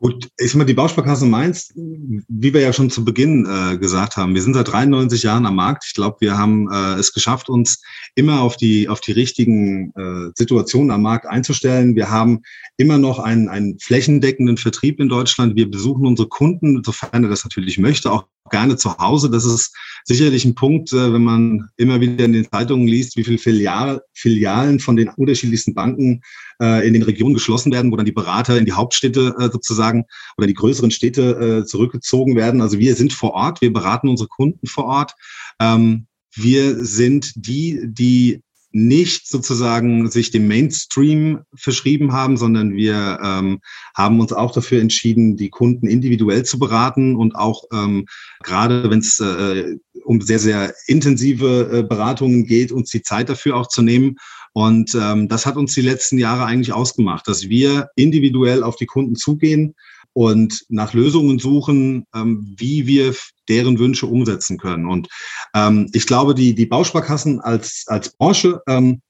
[0.00, 4.16] Gut, ich sag mal, die Bausparkasse Mainz, wie wir ja schon zu Beginn äh, gesagt
[4.16, 5.86] haben, wir sind seit 93 Jahren am Markt.
[5.88, 7.82] Ich glaube, wir haben äh, es geschafft, uns
[8.14, 11.96] immer auf die, auf die richtigen äh, Situationen am Markt einzustellen.
[11.96, 12.42] Wir haben
[12.76, 15.56] immer noch einen, einen flächendeckenden Vertrieb in Deutschland.
[15.56, 19.30] Wir besuchen unsere Kunden, sofern er das natürlich möchte, auch gerne zu Hause.
[19.30, 19.74] Das ist
[20.04, 24.02] sicherlich ein Punkt, äh, wenn man immer wieder in den Zeitungen liest, wie viele Filial,
[24.14, 26.22] Filialen von den unterschiedlichsten Banken
[26.60, 30.04] äh, in den Regionen geschlossen werden, wo dann die Berater in die Hauptstädte äh, sozusagen
[30.36, 32.60] oder die größeren Städte zurückgezogen werden.
[32.60, 35.14] Also wir sind vor Ort, wir beraten unsere Kunden vor Ort.
[35.60, 38.42] Ähm, wir sind die, die
[38.86, 43.60] nicht sozusagen sich dem Mainstream verschrieben haben, sondern wir ähm,
[43.94, 48.06] haben uns auch dafür entschieden, die Kunden individuell zu beraten und auch ähm,
[48.42, 53.56] gerade wenn es äh, um sehr, sehr intensive äh, Beratungen geht, uns die Zeit dafür
[53.56, 54.16] auch zu nehmen.
[54.52, 58.86] Und ähm, das hat uns die letzten Jahre eigentlich ausgemacht, dass wir individuell auf die
[58.86, 59.74] Kunden zugehen,
[60.18, 63.14] und nach Lösungen suchen, ähm, wie wir
[63.48, 64.88] deren Wünsche umsetzen können.
[64.88, 65.06] Und
[65.54, 69.00] ähm, ich glaube, die, die Bausparkassen als, als Branche ähm,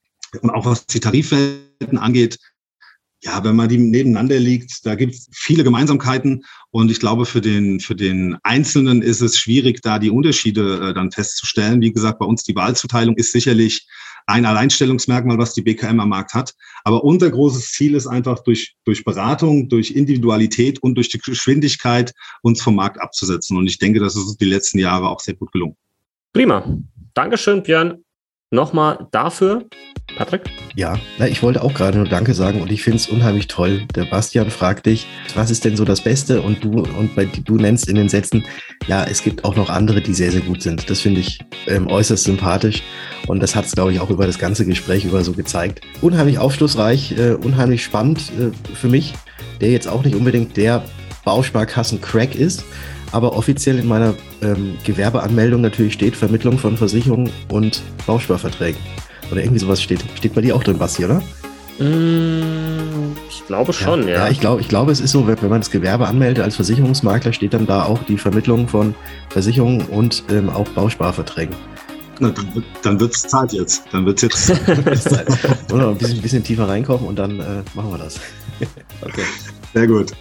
[0.42, 2.38] und auch was die Tarifwelten angeht,
[3.22, 7.40] ja, wenn man die nebeneinander liegt, da gibt es viele Gemeinsamkeiten und ich glaube, für
[7.40, 11.80] den, für den Einzelnen ist es schwierig, da die Unterschiede äh, dann festzustellen.
[11.80, 13.88] Wie gesagt, bei uns die Wahlzuteilung ist sicherlich
[14.26, 16.54] ein Alleinstellungsmerkmal, was die BKM am Markt hat.
[16.84, 22.12] Aber unser großes Ziel ist einfach durch, durch Beratung, durch Individualität und durch die Geschwindigkeit
[22.42, 23.56] uns vom Markt abzusetzen.
[23.56, 25.76] Und ich denke, das ist uns die letzten Jahre auch sehr gut gelungen.
[26.34, 26.78] Prima.
[27.14, 28.04] Dankeschön, Björn
[28.50, 29.64] nochmal dafür.
[30.16, 30.42] Patrick?
[30.74, 33.86] Ja, na, ich wollte auch gerade nur Danke sagen und ich finde es unheimlich toll.
[33.94, 36.40] Der Bastian fragt dich, was ist denn so das Beste?
[36.40, 38.44] Und du, und bei, du nennst in den Sätzen,
[38.86, 40.88] ja, es gibt auch noch andere, die sehr, sehr gut sind.
[40.88, 42.82] Das finde ich ähm, äußerst sympathisch
[43.26, 45.82] und das hat es, glaube ich, auch über das ganze Gespräch über so gezeigt.
[46.00, 49.14] Unheimlich aufschlussreich, äh, unheimlich spannend äh, für mich,
[49.60, 50.82] der jetzt auch nicht unbedingt der
[51.24, 52.64] Bausparkassen-Crack ist,
[53.12, 58.80] aber offiziell in meiner ähm, Gewerbeanmeldung natürlich steht Vermittlung von Versicherungen und Bausparverträgen.
[59.30, 60.04] Oder irgendwie sowas steht.
[60.14, 61.22] Steht bei dir auch drin, Basti, oder?
[61.78, 64.08] Mm, ich glaube schon, ja.
[64.08, 66.56] Ja, ja ich glaube, ich glaube, es ist so, wenn man das Gewerbe anmeldet als
[66.56, 68.94] Versicherungsmakler, steht dann da auch die Vermittlung von
[69.28, 71.54] Versicherungen und ähm, auch Bausparverträgen.
[72.20, 72.34] Na,
[72.82, 73.84] dann, wird es Zeit jetzt.
[73.92, 75.28] Dann wird es jetzt Zeit.
[75.72, 78.18] Oder ein bisschen, bisschen tiefer reinkommen und dann äh, machen wir das.
[79.02, 79.22] okay.
[79.72, 80.12] Sehr gut.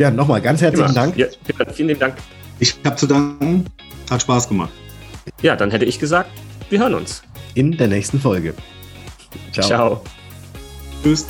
[0.00, 1.14] Ja, nochmal ganz herzlichen Dank.
[1.18, 1.26] Ja,
[1.74, 2.14] vielen lieben Dank.
[2.58, 3.66] Ich habe zu danken.
[4.10, 4.70] Hat Spaß gemacht.
[5.42, 6.30] Ja, dann hätte ich gesagt,
[6.70, 7.22] wir hören uns.
[7.52, 8.54] In der nächsten Folge.
[9.52, 9.66] Ciao.
[9.66, 10.04] Ciao.
[11.02, 11.26] Tschüss.